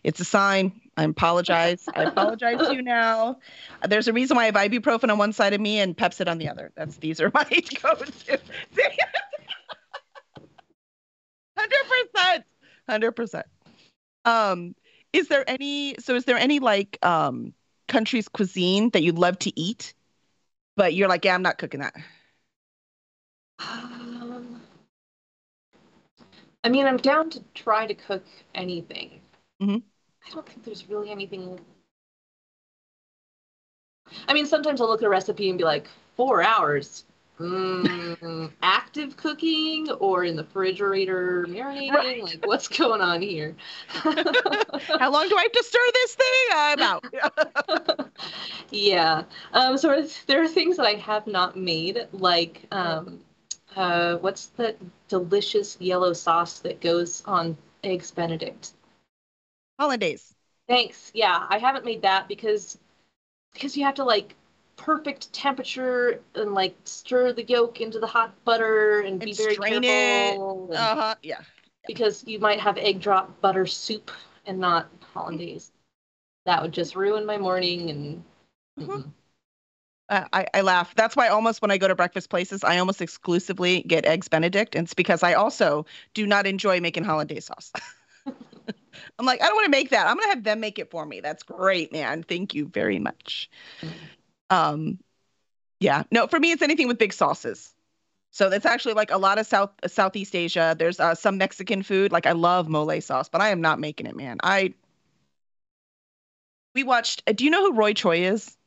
It's 0.03 0.19
a 0.19 0.25
sign. 0.25 0.81
I 0.97 1.03
apologize. 1.03 1.87
I 1.93 2.03
apologize 2.03 2.59
to 2.67 2.73
you 2.73 2.81
now. 2.83 3.39
There's 3.87 4.07
a 4.07 4.13
reason 4.13 4.37
why 4.37 4.43
I 4.43 4.45
have 4.45 4.55
ibuprofen 4.55 5.11
on 5.11 5.17
one 5.17 5.33
side 5.33 5.53
of 5.53 5.59
me 5.59 5.79
and 5.79 5.95
Pepcid 5.95 6.29
on 6.29 6.37
the 6.37 6.49
other. 6.49 6.71
That's 6.75 6.97
these 6.97 7.19
are 7.19 7.31
my 7.33 7.43
go-to. 7.81 8.39
Hundred 11.57 11.83
percent. 12.13 12.45
Hundred 12.87 13.11
percent. 13.13 13.45
Um, 14.23 14.75
is 15.13 15.27
there 15.27 15.43
any? 15.49 15.95
So, 15.99 16.15
is 16.15 16.25
there 16.25 16.37
any 16.37 16.59
like 16.59 16.97
um 17.05 17.53
country's 17.87 18.27
cuisine 18.27 18.89
that 18.91 19.03
you'd 19.03 19.17
love 19.17 19.37
to 19.39 19.59
eat, 19.59 19.93
but 20.75 20.93
you're 20.93 21.09
like, 21.09 21.25
yeah, 21.25 21.35
I'm 21.35 21.41
not 21.41 21.57
cooking 21.57 21.81
that. 21.81 21.93
Um, 23.59 24.61
I 26.63 26.69
mean, 26.69 26.85
I'm 26.87 26.97
down 26.97 27.29
to 27.31 27.43
try 27.53 27.85
to 27.85 27.93
cook 27.93 28.25
anything. 28.53 29.21
Mhm. 29.61 29.83
I 30.25 30.33
don't 30.33 30.45
think 30.45 30.63
there's 30.63 30.89
really 30.89 31.11
anything. 31.11 31.59
I 34.27 34.33
mean, 34.33 34.45
sometimes 34.45 34.81
I'll 34.81 34.87
look 34.87 35.01
at 35.01 35.05
a 35.05 35.09
recipe 35.09 35.49
and 35.49 35.57
be 35.57 35.63
like, 35.63 35.87
four 36.15 36.41
hours. 36.41 37.05
Mm, 37.39 38.51
active 38.63 39.17
cooking 39.17 39.91
or 39.91 40.23
in 40.23 40.35
the 40.35 40.43
refrigerator 40.43 41.45
marinating? 41.49 41.93
Right. 41.93 42.23
Like, 42.23 42.47
what's 42.47 42.67
going 42.67 43.01
on 43.01 43.21
here? 43.21 43.55
How 43.87 45.11
long 45.11 45.27
do 45.27 45.37
I 45.37 45.43
have 45.43 45.51
to 45.51 45.63
stir 45.63 45.79
this 45.93 46.15
thing? 46.15 46.47
I'm 46.53 46.81
out. 46.81 47.05
yeah. 48.71 49.23
Um, 49.53 49.77
so 49.77 50.07
there 50.27 50.41
are 50.41 50.47
things 50.47 50.77
that 50.77 50.85
I 50.85 50.93
have 50.93 51.27
not 51.27 51.57
made, 51.57 52.07
like 52.13 52.65
um, 52.71 53.19
uh, 53.75 54.15
what's 54.17 54.47
the 54.47 54.75
delicious 55.09 55.77
yellow 55.81 56.13
sauce 56.13 56.59
that 56.59 56.79
goes 56.79 57.21
on 57.25 57.57
eggs 57.83 58.11
Benedict? 58.11 58.71
Hollandaise. 59.79 60.33
Thanks. 60.67 61.11
Yeah, 61.13 61.45
I 61.49 61.57
haven't 61.59 61.85
made 61.85 62.01
that 62.01 62.27
because 62.27 62.77
because 63.53 63.77
you 63.77 63.83
have 63.85 63.95
to 63.95 64.03
like 64.03 64.35
perfect 64.77 65.31
temperature 65.31 66.21
and 66.35 66.53
like 66.53 66.75
stir 66.83 67.31
the 67.33 67.43
yolk 67.43 67.79
into 67.81 67.99
the 67.99 68.07
hot 68.07 68.33
butter 68.43 69.01
and, 69.01 69.19
be 69.19 69.33
very 69.33 69.55
careful. 69.55 70.65
and- 70.65 70.73
Uh 70.77 70.95
huh. 70.95 71.15
Yeah. 71.21 71.41
because 71.87 72.23
you 72.27 72.39
might 72.39 72.59
have 72.59 72.77
egg 72.77 72.99
drop 72.99 73.39
butter 73.41 73.65
soup 73.65 74.11
and 74.45 74.59
not 74.59 74.87
hollandaise. 75.13 75.71
That 76.45 76.61
would 76.61 76.71
just 76.73 76.95
ruin 76.95 77.25
my 77.25 77.37
morning 77.37 77.89
and 77.89 78.23
Mhm. 78.79 78.87
mm-mm. 78.87 79.11
Uh, 80.07 80.25
I, 80.33 80.45
I 80.53 80.61
laugh. 80.61 80.93
That's 80.95 81.15
why 81.15 81.29
almost 81.29 81.61
when 81.63 81.71
I 81.71 81.77
go 81.79 81.87
to 81.87 81.95
breakfast 81.95 82.29
places, 82.29 82.63
I 82.63 82.77
almost 82.77 83.01
exclusively 83.01 83.81
get 83.81 84.05
eggs 84.05 84.27
Benedict. 84.27 84.75
And 84.75 84.85
it's 84.85 84.93
because 84.93 85.23
I 85.23 85.33
also 85.33 85.85
do 86.13 86.27
not 86.27 86.45
enjoy 86.45 86.79
making 86.79 87.05
hollandaise 87.05 87.45
sauce. 87.45 87.71
I'm 89.19 89.25
like, 89.25 89.41
I 89.41 89.45
don't 89.47 89.55
want 89.55 89.65
to 89.65 89.71
make 89.71 89.89
that. 89.89 90.07
I'm 90.07 90.15
going 90.15 90.25
to 90.29 90.35
have 90.35 90.43
them 90.43 90.59
make 90.59 90.79
it 90.79 90.91
for 90.91 91.05
me. 91.05 91.19
That's 91.19 91.43
great, 91.43 91.91
man. 91.91 92.23
Thank 92.23 92.53
you 92.53 92.67
very 92.67 92.99
much. 92.99 93.49
Um, 94.49 94.99
yeah, 95.79 96.03
no, 96.11 96.27
for 96.27 96.39
me, 96.39 96.51
it's 96.51 96.61
anything 96.61 96.87
with 96.87 96.97
big 96.97 97.13
sauces. 97.13 97.73
So 98.31 98.49
that's 98.49 98.65
actually 98.65 98.95
like 98.95 99.11
a 99.11 99.17
lot 99.17 99.37
of 99.37 99.45
South 99.47 99.71
Southeast 99.87 100.35
Asia. 100.35 100.75
There's 100.77 100.99
uh, 100.99 101.15
some 101.15 101.37
Mexican 101.37 101.83
food. 101.83 102.11
Like 102.11 102.25
I 102.25 102.33
love 102.33 102.67
mole 102.67 102.99
sauce, 102.99 103.29
but 103.29 103.39
I 103.39 103.49
am 103.49 103.61
not 103.61 103.79
making 103.79 104.07
it, 104.07 104.15
man. 104.15 104.37
I 104.43 104.73
we 106.73 106.83
watched. 106.83 107.23
uh, 107.27 107.31
Do 107.31 107.45
you 107.45 107.49
know 107.49 107.61
who 107.61 107.77
Roy 107.77 107.93
Choi 107.93 108.23
is? 108.25 108.57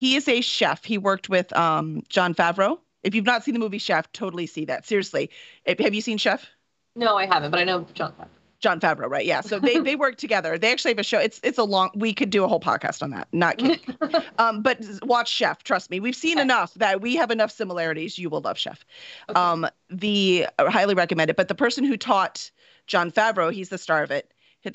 He 0.00 0.16
is 0.16 0.28
a 0.28 0.40
chef. 0.40 0.84
He 0.84 0.96
worked 0.96 1.28
with 1.28 1.54
um, 1.54 2.02
Jon 2.08 2.34
Favreau. 2.34 2.78
If 3.02 3.14
you've 3.14 3.26
not 3.26 3.44
seen 3.44 3.54
the 3.54 3.60
movie 3.60 3.78
Chef, 3.78 4.10
totally 4.12 4.46
see 4.46 4.64
that. 4.66 4.86
Seriously, 4.86 5.30
have 5.66 5.94
you 5.94 6.00
seen 6.00 6.18
Chef? 6.18 6.46
No, 6.96 7.16
I 7.16 7.26
haven't, 7.26 7.50
but 7.50 7.60
I 7.60 7.64
know 7.64 7.86
Jon. 7.94 8.12
Favreau. 8.12 8.28
Jon 8.60 8.80
Favreau, 8.80 9.08
right? 9.08 9.24
Yeah. 9.24 9.40
So 9.40 9.60
they 9.60 9.78
they 9.78 9.94
work 9.94 10.16
together. 10.16 10.58
They 10.58 10.72
actually 10.72 10.90
have 10.90 10.98
a 10.98 11.04
show. 11.04 11.18
It's 11.18 11.38
it's 11.42 11.58
a 11.58 11.64
long. 11.64 11.90
We 11.94 12.12
could 12.12 12.30
do 12.30 12.44
a 12.44 12.48
whole 12.48 12.60
podcast 12.60 13.02
on 13.02 13.10
that. 13.10 13.28
Not 13.32 13.58
kidding. 13.58 13.80
um, 14.38 14.62
but 14.62 14.80
watch 15.02 15.28
Chef. 15.28 15.62
Trust 15.62 15.90
me, 15.90 16.00
we've 16.00 16.16
seen 16.16 16.38
Okay. 16.38 16.42
enough 16.42 16.74
that 16.74 17.00
we 17.00 17.16
have 17.16 17.30
enough 17.30 17.52
similarities. 17.52 18.18
You 18.18 18.30
will 18.30 18.40
love 18.40 18.58
Chef. 18.58 18.84
Okay. 19.28 19.38
Um, 19.40 19.66
the 19.90 20.46
I 20.58 20.70
highly 20.70 20.94
recommend 20.94 21.30
it. 21.30 21.36
But 21.36 21.48
the 21.48 21.54
person 21.54 21.84
who 21.84 21.96
taught 21.96 22.50
Jon 22.86 23.10
Favreau, 23.12 23.52
he's 23.52 23.68
the 23.68 23.78
star 23.78 24.02
of 24.02 24.10
it. 24.10 24.32
uh 24.66 24.72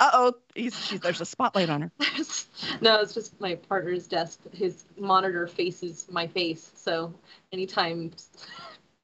oh, 0.00 0.32
he's 0.54 0.74
she's, 0.86 1.00
there's 1.00 1.20
a 1.20 1.26
spotlight 1.26 1.68
on 1.68 1.82
her. 1.82 1.92
no, 2.80 3.00
it's 3.02 3.12
just 3.12 3.38
my 3.38 3.54
partner's 3.54 4.06
desk. 4.06 4.40
His 4.52 4.86
monitor 4.98 5.46
faces 5.46 6.06
my 6.10 6.26
face, 6.26 6.72
so 6.74 7.12
anytime. 7.52 8.12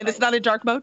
And 0.00 0.08
it's 0.08 0.18
not 0.18 0.34
in 0.34 0.42
dark 0.42 0.64
mode. 0.64 0.82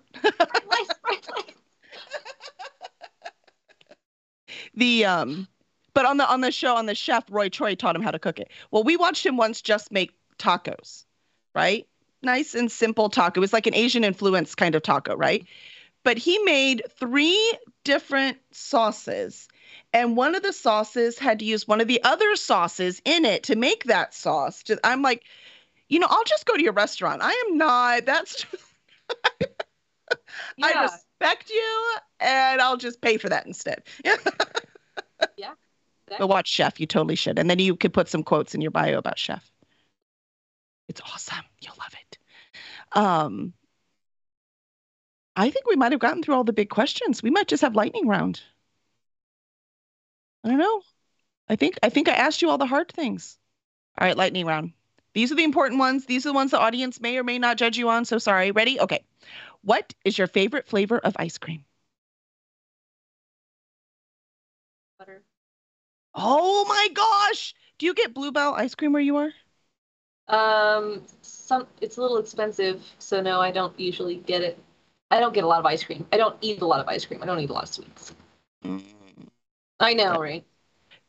The 4.79 5.05
um 5.05 5.47
but 5.93 6.05
on 6.05 6.17
the 6.17 6.27
on 6.29 6.41
the 6.41 6.51
show 6.51 6.75
on 6.75 6.85
the 6.85 6.95
chef 6.95 7.23
roy 7.29 7.49
choi 7.49 7.75
taught 7.75 7.95
him 7.95 8.01
how 8.01 8.11
to 8.11 8.19
cook 8.19 8.39
it. 8.39 8.49
Well 8.71 8.83
we 8.83 8.97
watched 8.97 9.25
him 9.25 9.37
once 9.37 9.61
just 9.61 9.91
make 9.91 10.13
tacos 10.37 11.05
right? 11.55 11.87
Nice 12.21 12.53
and 12.53 12.71
simple 12.71 13.09
taco. 13.09 13.39
It 13.39 13.41
was 13.41 13.53
like 13.53 13.67
an 13.67 13.75
asian 13.75 14.03
influence 14.03 14.55
kind 14.55 14.75
of 14.75 14.81
taco 14.83 15.15
right? 15.15 15.45
But 16.03 16.17
he 16.17 16.37
made 16.39 16.83
three 16.97 17.53
different 17.83 18.37
sauces 18.51 19.47
and 19.93 20.15
one 20.15 20.35
of 20.35 20.43
the 20.43 20.53
sauces 20.53 21.19
had 21.19 21.39
to 21.39 21.45
use 21.45 21.67
one 21.67 21.81
of 21.81 21.87
the 21.87 22.01
other 22.03 22.35
sauces 22.35 23.01
in 23.05 23.25
it 23.25 23.43
to 23.43 23.55
make 23.55 23.83
that 23.85 24.13
sauce. 24.13 24.63
Just- 24.63 24.81
i'm 24.83 25.01
like 25.01 25.23
you 25.89 25.99
know 25.99 26.07
i'll 26.09 26.23
just 26.23 26.45
go 26.45 26.55
to 26.55 26.63
your 26.63 26.73
restaurant. 26.73 27.21
I 27.21 27.31
am 27.47 27.57
not 27.57 28.05
that's 28.05 28.45
I 30.61 30.69
yeah, 30.69 30.83
respect 30.83 31.49
you, 31.49 31.95
and 32.19 32.61
I'll 32.61 32.77
just 32.77 33.01
pay 33.01 33.17
for 33.17 33.29
that 33.29 33.45
instead. 33.45 33.83
Yeah, 35.37 35.53
But 36.07 36.29
watch 36.29 36.47
Chef. 36.47 36.79
You 36.79 36.87
totally 36.87 37.15
should. 37.15 37.39
And 37.39 37.49
then 37.49 37.59
you 37.59 37.75
could 37.75 37.93
put 37.93 38.07
some 38.07 38.23
quotes 38.23 38.55
in 38.55 38.61
your 38.61 38.71
bio 38.71 38.97
about 38.97 39.19
Chef. 39.19 39.49
It's 40.87 41.01
awesome. 41.01 41.45
You'll 41.61 41.75
love 41.79 41.93
it. 41.93 42.17
Um, 42.93 43.53
I 45.35 45.51
think 45.51 45.67
we 45.67 45.75
might 45.75 45.91
have 45.91 46.01
gotten 46.01 46.23
through 46.23 46.35
all 46.35 46.43
the 46.43 46.53
big 46.53 46.69
questions. 46.69 47.23
We 47.23 47.29
might 47.29 47.47
just 47.47 47.61
have 47.61 47.75
lightning 47.75 48.07
round. 48.07 48.41
I 50.43 50.49
don't 50.49 50.57
know. 50.57 50.81
I 51.47 51.55
think 51.55 51.77
I 51.83 51.89
think 51.89 52.07
I 52.07 52.13
asked 52.13 52.41
you 52.41 52.49
all 52.49 52.57
the 52.57 52.65
hard 52.65 52.91
things. 52.91 53.37
All 53.97 54.07
right, 54.07 54.17
lightning 54.17 54.45
round. 54.45 54.73
These 55.13 55.31
are 55.31 55.35
the 55.35 55.43
important 55.43 55.79
ones. 55.79 56.05
These 56.05 56.25
are 56.25 56.29
the 56.29 56.33
ones 56.33 56.51
the 56.51 56.59
audience 56.59 56.99
may 57.01 57.17
or 57.17 57.23
may 57.23 57.39
not 57.39 57.57
judge 57.57 57.77
you 57.77 57.89
on. 57.89 58.05
So 58.05 58.17
sorry. 58.19 58.51
Ready? 58.51 58.79
Okay. 58.79 59.03
What 59.61 59.93
is 60.05 60.17
your 60.17 60.27
favorite 60.27 60.67
flavor 60.67 60.97
of 60.97 61.15
ice 61.17 61.37
cream? 61.37 61.65
Oh 66.13 66.65
my 66.67 66.87
gosh. 66.93 67.55
Do 67.79 67.85
you 67.87 67.93
get 67.95 68.13
Bluebell 68.13 68.53
ice 68.53 68.75
cream 68.75 68.93
where 68.93 69.01
you 69.01 69.17
are? 69.17 69.33
Um, 70.27 71.05
some 71.21 71.67
it's 71.81 71.97
a 71.97 72.01
little 72.01 72.17
expensive, 72.17 72.83
so 72.99 73.19
no, 73.21 73.41
I 73.41 73.51
don't 73.51 73.77
usually 73.79 74.17
get 74.17 74.41
it. 74.43 74.59
I 75.11 75.19
don't 75.19 75.33
get 75.33 75.43
a 75.43 75.47
lot 75.47 75.59
of 75.59 75.65
ice 75.65 75.83
cream. 75.83 76.05
I 76.13 76.17
don't 76.17 76.37
eat 76.41 76.61
a 76.61 76.65
lot 76.67 76.79
of 76.81 76.87
ice 76.87 77.05
cream. 77.05 77.23
I 77.23 77.25
don't 77.25 77.39
eat 77.39 77.49
a 77.49 77.53
lot 77.53 77.63
of 77.63 77.69
sweets. 77.69 78.13
Mm. 78.63 79.29
I 79.79 79.93
know, 79.93 80.19
right? 80.19 80.45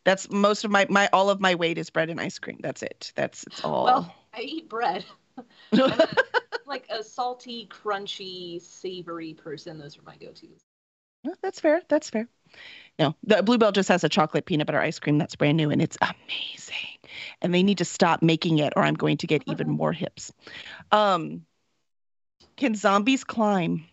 That's 0.04 0.30
most 0.30 0.64
of 0.64 0.70
my 0.70 0.86
my 0.88 1.08
all 1.12 1.30
of 1.30 1.40
my 1.40 1.54
weight 1.54 1.78
is 1.78 1.90
bread 1.90 2.10
and 2.10 2.20
ice 2.20 2.38
cream. 2.38 2.58
That's 2.62 2.82
it. 2.82 3.12
That's 3.16 3.44
it's 3.46 3.60
all. 3.64 3.86
Well, 3.86 4.14
I 4.34 4.40
eat 4.42 4.68
bread. 4.68 5.04
A, 5.72 6.08
like 6.66 6.86
a 6.90 7.02
salty, 7.02 7.68
crunchy, 7.70 8.60
savory 8.60 9.34
person. 9.34 9.78
Those 9.78 9.98
are 9.98 10.02
my 10.02 10.16
go-tos. 10.16 10.60
No, 11.24 11.34
that's 11.42 11.60
fair. 11.60 11.82
That's 11.88 12.10
fair. 12.10 12.28
No, 12.98 13.14
the 13.24 13.42
Bluebell 13.42 13.72
just 13.72 13.88
has 13.88 14.04
a 14.04 14.08
chocolate 14.08 14.46
peanut 14.46 14.66
butter 14.66 14.80
ice 14.80 14.98
cream 14.98 15.18
that's 15.18 15.36
brand 15.36 15.56
new 15.56 15.70
and 15.70 15.80
it's 15.80 15.96
amazing. 16.02 16.76
And 17.40 17.54
they 17.54 17.62
need 17.62 17.78
to 17.78 17.84
stop 17.84 18.22
making 18.22 18.58
it 18.58 18.72
or 18.76 18.82
I'm 18.82 18.94
going 18.94 19.16
to 19.18 19.26
get 19.26 19.42
even 19.46 19.70
more 19.70 19.92
hips. 19.92 20.32
Um, 20.92 21.46
can 22.56 22.74
zombies 22.74 23.24
climb? 23.24 23.84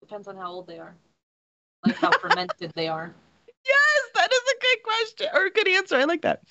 Depends 0.00 0.28
on 0.28 0.36
how 0.36 0.52
old 0.52 0.66
they 0.66 0.78
are, 0.78 0.94
like 1.84 1.96
how 1.96 2.12
fermented 2.12 2.72
they 2.74 2.88
are. 2.88 3.14
Yes, 3.66 4.10
that 4.14 4.30
is 4.30 4.40
a 4.40 4.60
good 4.60 4.82
question 4.82 5.26
or 5.32 5.46
a 5.46 5.50
good 5.50 5.68
answer. 5.68 5.96
I 5.96 6.04
like 6.04 6.20
that. 6.20 6.42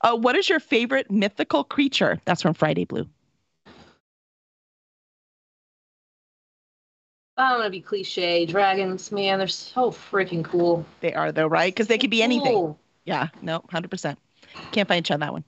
Uh, 0.00 0.16
what 0.16 0.34
is 0.34 0.48
your 0.48 0.60
favorite 0.60 1.10
mythical 1.10 1.62
creature? 1.62 2.18
That's 2.24 2.40
from 2.40 2.54
Friday 2.54 2.86
Blue. 2.86 3.06
I'm 7.36 7.58
gonna 7.58 7.70
be 7.70 7.80
cliche. 7.80 8.46
Dragons, 8.46 9.10
man, 9.10 9.38
they're 9.38 9.48
so 9.48 9.90
freaking 9.90 10.44
cool. 10.44 10.84
They 11.00 11.12
are 11.14 11.32
though, 11.32 11.46
right? 11.48 11.72
Because 11.72 11.88
they 11.88 11.98
could 11.98 12.10
be 12.10 12.22
anything. 12.22 12.52
Cool. 12.52 12.78
Yeah, 13.04 13.28
no, 13.42 13.64
hundred 13.70 13.90
percent. 13.90 14.18
Can't 14.72 14.86
find 14.88 15.04
each 15.04 15.10
on 15.10 15.20
that 15.20 15.32
one. 15.32 15.44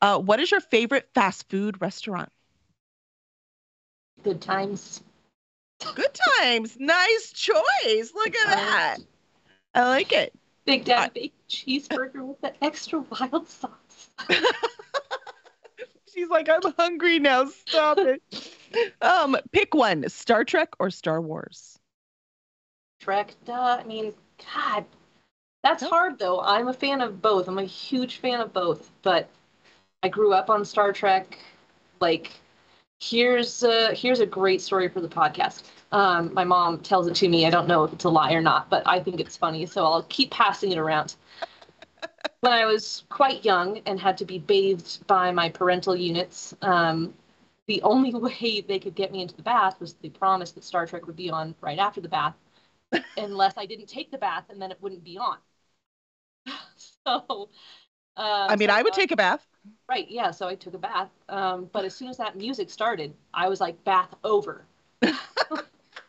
Uh, 0.00 0.18
what 0.18 0.40
is 0.40 0.50
your 0.50 0.60
favorite 0.60 1.08
fast 1.14 1.48
food 1.50 1.80
restaurant? 1.80 2.30
Good 4.22 4.40
times. 4.40 5.02
Good 5.94 6.18
times. 6.38 6.76
Nice 6.78 7.32
choice. 7.32 8.12
Look 8.14 8.34
at 8.34 8.50
that. 8.50 8.96
I 9.74 9.88
like 9.88 10.12
it. 10.12 10.32
Big 10.64 10.84
Daddy 10.84 11.10
Bacon 11.14 11.38
cheeseburger 11.48 12.26
with 12.26 12.40
the 12.40 12.52
extra 12.64 13.00
wild 13.00 13.48
sauce. 13.48 14.10
She's 16.14 16.28
like, 16.28 16.48
I'm 16.48 16.72
hungry 16.78 17.18
now. 17.18 17.46
Stop 17.46 17.98
it. 17.98 18.22
Um, 19.00 19.36
pick 19.52 19.74
one: 19.74 20.08
Star 20.08 20.44
Trek 20.44 20.70
or 20.78 20.90
Star 20.90 21.20
Wars. 21.20 21.78
Trek, 23.00 23.34
duh. 23.44 23.78
I 23.80 23.84
mean, 23.84 24.14
God, 24.54 24.84
that's 25.62 25.82
Nope. 25.82 25.90
hard 25.90 26.18
though. 26.18 26.40
I'm 26.40 26.68
a 26.68 26.72
fan 26.72 27.00
of 27.00 27.20
both. 27.20 27.48
I'm 27.48 27.58
a 27.58 27.64
huge 27.64 28.16
fan 28.18 28.40
of 28.40 28.52
both, 28.52 28.90
but 29.02 29.28
I 30.02 30.08
grew 30.08 30.32
up 30.32 30.50
on 30.50 30.64
Star 30.64 30.92
Trek. 30.92 31.38
Like, 32.00 32.32
here's 33.00 33.62
a, 33.62 33.94
here's 33.94 34.20
a 34.20 34.26
great 34.26 34.60
story 34.60 34.88
for 34.88 35.00
the 35.00 35.08
podcast. 35.08 35.64
Um, 35.92 36.34
my 36.34 36.44
mom 36.44 36.80
tells 36.80 37.06
it 37.06 37.14
to 37.16 37.28
me. 37.28 37.46
I 37.46 37.50
don't 37.50 37.68
know 37.68 37.84
if 37.84 37.92
it's 37.92 38.04
a 38.04 38.08
lie 38.08 38.32
or 38.32 38.40
not, 38.42 38.68
but 38.68 38.82
I 38.86 39.00
think 39.00 39.20
it's 39.20 39.36
funny, 39.36 39.64
so 39.66 39.84
I'll 39.84 40.02
keep 40.04 40.30
passing 40.30 40.72
it 40.72 40.78
around. 40.78 41.14
when 42.40 42.52
I 42.52 42.66
was 42.66 43.04
quite 43.08 43.44
young 43.44 43.78
and 43.86 43.98
had 43.98 44.18
to 44.18 44.24
be 44.24 44.38
bathed 44.38 45.06
by 45.06 45.30
my 45.30 45.48
parental 45.48 45.96
units, 45.96 46.54
um, 46.62 47.14
the 47.66 47.82
only 47.82 48.12
way 48.14 48.60
they 48.66 48.78
could 48.78 48.94
get 48.94 49.12
me 49.12 49.22
into 49.22 49.36
the 49.36 49.42
bath 49.42 49.80
was 49.80 49.94
the 49.94 50.10
promise 50.10 50.52
that 50.52 50.64
Star 50.64 50.86
Trek 50.86 51.06
would 51.06 51.16
be 51.16 51.30
on 51.30 51.54
right 51.60 51.78
after 51.78 52.00
the 52.00 52.08
bath, 52.08 52.34
unless 53.16 53.54
I 53.56 53.66
didn't 53.66 53.86
take 53.86 54.10
the 54.10 54.18
bath, 54.18 54.44
and 54.50 54.60
then 54.60 54.70
it 54.70 54.78
wouldn't 54.80 55.04
be 55.04 55.18
on. 55.18 55.38
so, 56.76 57.48
um, 58.16 58.50
I 58.50 58.56
mean, 58.56 58.68
so 58.68 58.74
I 58.74 58.82
would 58.82 58.92
uh, 58.92 58.96
take 58.96 59.12
a 59.12 59.16
bath. 59.16 59.46
Right, 59.88 60.06
yeah. 60.10 60.30
So 60.30 60.48
I 60.48 60.54
took 60.54 60.74
a 60.74 60.78
bath. 60.78 61.10
Um, 61.28 61.68
but 61.72 61.84
as 61.84 61.94
soon 61.94 62.08
as 62.08 62.16
that 62.18 62.36
music 62.36 62.70
started, 62.70 63.14
I 63.32 63.48
was 63.48 63.60
like, 63.60 63.82
bath 63.84 64.14
over. 64.24 64.64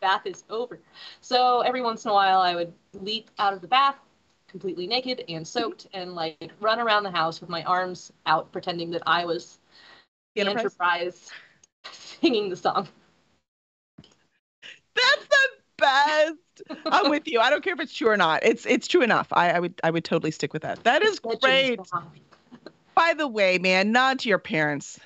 bath 0.01 0.25
is 0.25 0.43
over. 0.49 0.79
So 1.21 1.61
every 1.61 1.81
once 1.81 2.05
in 2.05 2.11
a 2.11 2.13
while, 2.13 2.39
I 2.39 2.55
would 2.55 2.73
leap 2.93 3.29
out 3.39 3.53
of 3.53 3.61
the 3.61 3.67
bath 3.67 3.95
completely 4.47 4.87
naked 4.87 5.23
and 5.27 5.45
soaked 5.45 5.87
and 5.93 6.13
like 6.13 6.51
run 6.61 6.79
around 6.79 7.03
the 7.03 7.11
house 7.11 7.41
with 7.41 7.49
my 7.49 7.63
arms 7.63 8.13
out, 8.25 8.51
pretending 8.53 8.89
that 8.91 9.03
I 9.05 9.25
was 9.25 9.59
the 10.35 10.41
Enterprise? 10.41 11.31
Singing 11.91 12.49
the 12.49 12.55
song. 12.55 12.87
That's 14.95 15.27
the 15.27 15.47
best. 15.77 16.79
I'm 16.85 17.09
with 17.09 17.27
you. 17.27 17.39
I 17.39 17.49
don't 17.49 17.63
care 17.63 17.73
if 17.73 17.79
it's 17.79 17.93
true 17.93 18.09
or 18.09 18.17
not. 18.17 18.43
It's 18.43 18.65
it's 18.65 18.87
true 18.87 19.01
enough. 19.01 19.27
I, 19.31 19.51
I 19.51 19.59
would 19.59 19.79
I 19.83 19.91
would 19.91 20.05
totally 20.05 20.31
stick 20.31 20.53
with 20.53 20.61
that. 20.61 20.83
That 20.83 21.03
is 21.03 21.19
great. 21.19 21.79
By 22.95 23.13
the 23.13 23.27
way, 23.27 23.57
man, 23.57 23.91
nod 23.91 24.19
to 24.19 24.29
your 24.29 24.39
parents. 24.39 24.99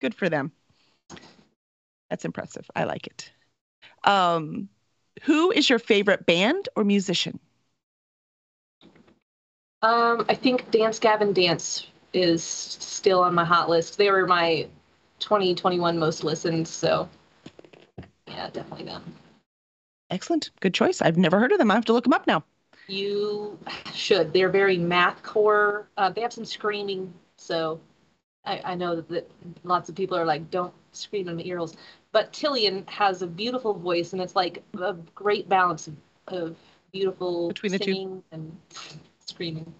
Good 0.00 0.14
for 0.14 0.28
them. 0.28 0.52
That's 2.10 2.24
impressive. 2.26 2.70
I 2.76 2.84
like 2.84 3.06
it. 3.06 3.32
Um, 4.04 4.68
who 5.22 5.50
is 5.50 5.70
your 5.70 5.78
favorite 5.78 6.26
band 6.26 6.68
or 6.76 6.84
musician? 6.84 7.40
Um, 9.80 10.26
I 10.28 10.34
think 10.34 10.70
Dance 10.70 10.98
Gavin 10.98 11.32
Dance 11.32 11.86
is 12.12 12.42
still 12.44 13.20
on 13.20 13.34
my 13.34 13.44
hot 13.44 13.68
list. 13.70 13.98
They 13.98 14.10
were 14.10 14.26
my 14.26 14.66
2021 15.22 15.98
most 15.98 16.24
listened, 16.24 16.66
so 16.68 17.08
yeah, 18.26 18.50
definitely 18.50 18.86
them. 18.86 19.02
Excellent. 20.10 20.50
Good 20.60 20.74
choice. 20.74 21.00
I've 21.00 21.16
never 21.16 21.38
heard 21.40 21.52
of 21.52 21.58
them. 21.58 21.70
I 21.70 21.74
have 21.74 21.86
to 21.86 21.92
look 21.92 22.04
them 22.04 22.12
up 22.12 22.26
now. 22.26 22.44
You 22.88 23.58
should. 23.94 24.32
They're 24.32 24.50
very 24.50 24.76
math 24.76 25.22
core. 25.22 25.86
Uh, 25.96 26.10
they 26.10 26.20
have 26.20 26.32
some 26.32 26.44
screaming, 26.44 27.12
so 27.36 27.80
I, 28.44 28.60
I 28.64 28.74
know 28.74 28.96
that, 28.96 29.08
that 29.08 29.30
lots 29.64 29.88
of 29.88 29.94
people 29.94 30.18
are 30.18 30.26
like, 30.26 30.50
"Don't 30.50 30.74
scream 30.92 31.28
in 31.28 31.36
my 31.36 31.42
ear 31.44 31.58
holes." 31.58 31.76
But 32.10 32.32
Tilian 32.32 32.86
has 32.90 33.22
a 33.22 33.26
beautiful 33.26 33.72
voice, 33.72 34.12
and 34.12 34.20
it's 34.20 34.36
like 34.36 34.62
a 34.78 34.94
great 35.14 35.48
balance 35.48 35.86
of, 35.86 35.96
of 36.28 36.56
beautiful 36.92 37.48
Between 37.48 37.72
the 37.72 37.78
two. 37.78 37.92
singing 37.92 38.22
and 38.32 38.54
screaming. 39.20 39.72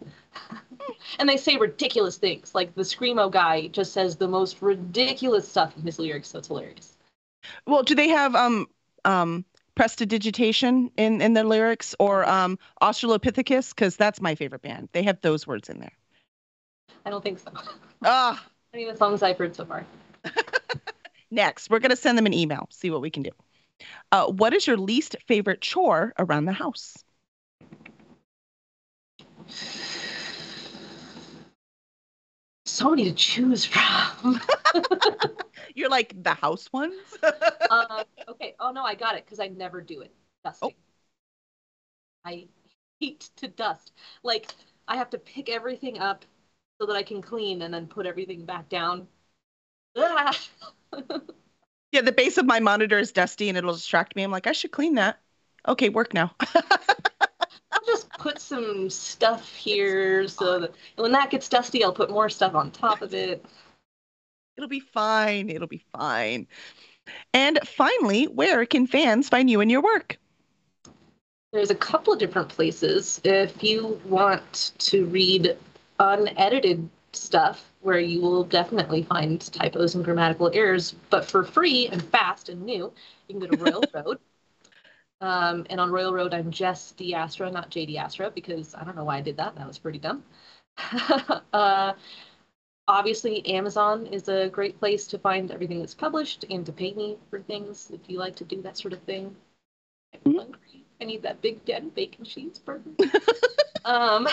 And 1.18 1.28
they 1.28 1.36
say 1.36 1.56
ridiculous 1.56 2.16
things. 2.16 2.54
Like 2.54 2.74
the 2.74 2.82
screamo 2.82 3.30
guy 3.30 3.68
just 3.68 3.92
says 3.92 4.16
the 4.16 4.28
most 4.28 4.62
ridiculous 4.62 5.48
stuff 5.48 5.76
in 5.76 5.82
his 5.82 5.98
lyrics, 5.98 6.28
so 6.28 6.38
it's 6.38 6.48
hilarious. 6.48 6.96
Well, 7.66 7.82
do 7.82 7.94
they 7.94 8.08
have 8.08 8.34
um 8.34 8.66
um 9.04 9.44
prestidigitation 9.74 10.90
in 10.96 11.20
in 11.20 11.32
their 11.34 11.44
lyrics 11.44 11.94
or 11.98 12.28
um 12.28 12.58
Australopithecus? 12.80 13.70
Because 13.70 13.96
that's 13.96 14.20
my 14.20 14.34
favorite 14.34 14.62
band. 14.62 14.88
They 14.92 15.02
have 15.04 15.20
those 15.20 15.46
words 15.46 15.68
in 15.68 15.80
there. 15.80 15.92
I 17.04 17.10
don't 17.10 17.22
think 17.22 17.38
so. 17.38 17.50
Ah, 18.04 18.44
Any 18.74 18.84
of 18.84 18.92
the 18.92 18.98
songs 18.98 19.22
I've 19.22 19.38
heard 19.38 19.54
so 19.54 19.64
far. 19.64 19.84
next 21.30 21.70
we're 21.70 21.78
gonna 21.80 21.96
send 21.96 22.18
them 22.18 22.26
an 22.26 22.34
email. 22.34 22.68
See 22.70 22.90
what 22.90 23.00
we 23.00 23.10
can 23.10 23.22
do. 23.22 23.30
Uh, 24.12 24.26
what 24.26 24.52
is 24.54 24.66
your 24.66 24.76
least 24.76 25.16
favorite 25.26 25.60
chore 25.60 26.12
around 26.18 26.44
the 26.44 26.52
house? 26.52 27.04
So 32.72 32.88
many 32.88 33.04
to 33.04 33.12
choose 33.12 33.66
from. 33.66 34.40
You're 35.74 35.90
like 35.90 36.14
the 36.22 36.32
house 36.32 36.72
ones. 36.72 36.94
uh, 37.70 38.04
okay. 38.30 38.54
Oh 38.58 38.72
no, 38.72 38.82
I 38.82 38.94
got 38.94 39.14
it 39.14 39.26
because 39.26 39.40
I 39.40 39.48
never 39.48 39.82
do 39.82 40.00
it. 40.00 40.10
Dusting. 40.42 40.72
I 42.24 42.48
hate 42.98 43.28
to 43.36 43.48
dust. 43.48 43.92
Like 44.22 44.54
I 44.88 44.96
have 44.96 45.10
to 45.10 45.18
pick 45.18 45.50
everything 45.50 45.98
up 45.98 46.24
so 46.80 46.86
that 46.86 46.96
I 46.96 47.02
can 47.02 47.20
clean 47.20 47.60
and 47.60 47.74
then 47.74 47.88
put 47.88 48.06
everything 48.06 48.46
back 48.46 48.70
down. 48.70 49.06
Ah! 49.94 50.34
yeah, 51.92 52.00
the 52.00 52.10
base 52.10 52.38
of 52.38 52.46
my 52.46 52.60
monitor 52.60 52.98
is 52.98 53.12
dusty 53.12 53.50
and 53.50 53.58
it'll 53.58 53.74
distract 53.74 54.16
me. 54.16 54.22
I'm 54.22 54.30
like, 54.30 54.46
I 54.46 54.52
should 54.52 54.72
clean 54.72 54.94
that. 54.94 55.20
Okay, 55.68 55.90
work 55.90 56.14
now. 56.14 56.34
I'll 57.82 57.94
just 57.94 58.10
put 58.10 58.40
some 58.40 58.88
stuff 58.90 59.54
here 59.56 60.28
so 60.28 60.60
that 60.60 60.74
when 60.96 61.10
that 61.12 61.30
gets 61.30 61.48
dusty, 61.48 61.82
I'll 61.82 61.92
put 61.92 62.10
more 62.10 62.28
stuff 62.28 62.54
on 62.54 62.70
top 62.70 63.02
of 63.02 63.12
it. 63.12 63.44
It'll 64.56 64.68
be 64.68 64.80
fine. 64.80 65.50
It'll 65.50 65.66
be 65.66 65.84
fine. 65.92 66.46
And 67.34 67.58
finally, 67.66 68.26
where 68.26 68.64
can 68.66 68.86
fans 68.86 69.28
find 69.28 69.50
you 69.50 69.60
and 69.60 69.70
your 69.70 69.82
work? 69.82 70.18
There's 71.52 71.70
a 71.70 71.74
couple 71.74 72.12
of 72.12 72.18
different 72.20 72.48
places. 72.48 73.20
If 73.24 73.62
you 73.64 74.00
want 74.06 74.72
to 74.78 75.06
read 75.06 75.56
unedited 75.98 76.88
stuff, 77.12 77.68
where 77.80 77.98
you 77.98 78.20
will 78.20 78.44
definitely 78.44 79.02
find 79.02 79.40
typos 79.52 79.96
and 79.96 80.04
grammatical 80.04 80.50
errors, 80.54 80.94
but 81.10 81.24
for 81.24 81.42
free 81.42 81.88
and 81.88 82.00
fast 82.00 82.48
and 82.48 82.62
new, 82.62 82.92
you 83.26 83.38
can 83.38 83.40
go 83.40 83.48
to 83.48 83.56
Royal 83.64 83.84
Road. 83.92 84.18
Um, 85.22 85.64
and 85.70 85.80
on 85.80 85.92
Royal 85.92 86.12
Road, 86.12 86.34
I'm 86.34 86.50
Jess 86.50 86.92
Astra, 87.14 87.48
not 87.48 87.70
JD 87.70 87.96
Astra, 87.96 88.28
because 88.32 88.74
I 88.74 88.82
don't 88.82 88.96
know 88.96 89.04
why 89.04 89.18
I 89.18 89.20
did 89.20 89.36
that. 89.36 89.54
That 89.54 89.68
was 89.68 89.78
pretty 89.78 90.00
dumb. 90.00 90.24
uh, 91.52 91.92
obviously, 92.88 93.46
Amazon 93.46 94.06
is 94.06 94.28
a 94.28 94.48
great 94.48 94.80
place 94.80 95.06
to 95.06 95.18
find 95.18 95.52
everything 95.52 95.78
that's 95.78 95.94
published 95.94 96.44
and 96.50 96.66
to 96.66 96.72
pay 96.72 96.92
me 96.94 97.18
for 97.30 97.40
things 97.40 97.92
if 97.94 98.00
you 98.08 98.18
like 98.18 98.34
to 98.34 98.44
do 98.44 98.60
that 98.62 98.76
sort 98.76 98.92
of 98.92 99.00
thing. 99.02 99.34
I'm 100.26 100.34
hungry. 100.34 100.84
I 101.00 101.04
need 101.04 101.22
that 101.22 101.40
big 101.40 101.64
dead 101.64 101.94
bacon 101.94 102.24
cheeseburger. 102.24 102.92
um, 103.84 104.26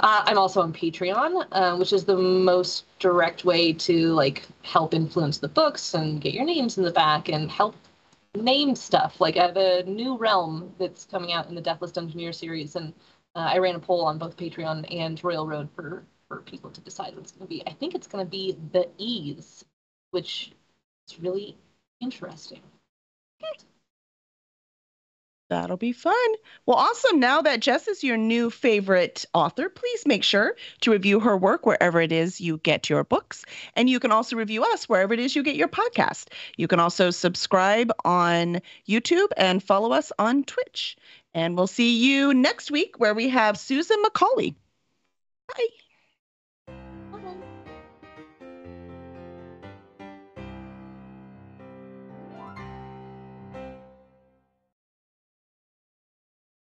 uh, 0.00 0.22
I'm 0.24 0.38
also 0.38 0.62
on 0.62 0.72
Patreon, 0.72 1.46
uh, 1.52 1.76
which 1.76 1.92
is 1.92 2.04
the 2.04 2.16
most 2.16 2.86
direct 3.00 3.44
way 3.44 3.74
to 3.74 4.14
like 4.14 4.46
help 4.62 4.94
influence 4.94 5.36
the 5.36 5.48
books 5.48 5.92
and 5.92 6.22
get 6.22 6.32
your 6.32 6.46
names 6.46 6.78
in 6.78 6.84
the 6.84 6.90
back 6.90 7.28
and 7.28 7.50
help 7.50 7.74
name 8.42 8.74
stuff. 8.74 9.20
Like 9.20 9.36
I 9.36 9.46
have 9.46 9.56
a 9.56 9.82
new 9.84 10.16
realm 10.16 10.74
that's 10.78 11.04
coming 11.04 11.32
out 11.32 11.48
in 11.48 11.54
the 11.54 11.60
Deathless 11.60 11.92
Dungeoneer 11.92 12.34
series, 12.34 12.76
and 12.76 12.92
uh, 13.34 13.50
I 13.52 13.58
ran 13.58 13.74
a 13.76 13.80
poll 13.80 14.04
on 14.04 14.18
both 14.18 14.36
Patreon 14.36 14.86
and 14.94 15.22
Royal 15.22 15.46
Road 15.46 15.68
for 15.74 16.04
for 16.28 16.40
people 16.42 16.70
to 16.70 16.80
decide 16.82 17.14
what 17.14 17.22
it's 17.22 17.32
going 17.32 17.46
to 17.46 17.48
be. 17.48 17.62
I 17.66 17.72
think 17.72 17.94
it's 17.94 18.06
going 18.06 18.24
to 18.24 18.30
be 18.30 18.56
the 18.72 18.88
Ease, 18.98 19.64
which 20.10 20.52
is 21.08 21.18
really 21.20 21.56
interesting. 22.00 22.60
That'll 25.48 25.78
be 25.78 25.92
fun. 25.92 26.14
Well, 26.66 26.76
awesome. 26.76 27.20
Now 27.20 27.40
that 27.40 27.60
Jess 27.60 27.88
is 27.88 28.04
your 28.04 28.18
new 28.18 28.50
favorite 28.50 29.24
author, 29.32 29.70
please 29.70 30.06
make 30.06 30.22
sure 30.22 30.56
to 30.82 30.90
review 30.90 31.20
her 31.20 31.36
work 31.36 31.64
wherever 31.64 32.00
it 32.00 32.12
is 32.12 32.40
you 32.40 32.58
get 32.58 32.90
your 32.90 33.02
books. 33.02 33.46
And 33.74 33.88
you 33.88 33.98
can 33.98 34.12
also 34.12 34.36
review 34.36 34.62
us 34.64 34.88
wherever 34.88 35.14
it 35.14 35.20
is 35.20 35.34
you 35.34 35.42
get 35.42 35.56
your 35.56 35.68
podcast. 35.68 36.26
You 36.58 36.68
can 36.68 36.80
also 36.80 37.10
subscribe 37.10 37.90
on 38.04 38.60
YouTube 38.86 39.28
and 39.38 39.62
follow 39.62 39.92
us 39.92 40.12
on 40.18 40.44
Twitch. 40.44 40.96
And 41.32 41.56
we'll 41.56 41.66
see 41.66 41.96
you 41.96 42.34
next 42.34 42.70
week 42.70 42.98
where 42.98 43.14
we 43.14 43.30
have 43.30 43.58
Susan 43.58 44.02
Macaulay. 44.02 44.54
Bye. 45.48 45.87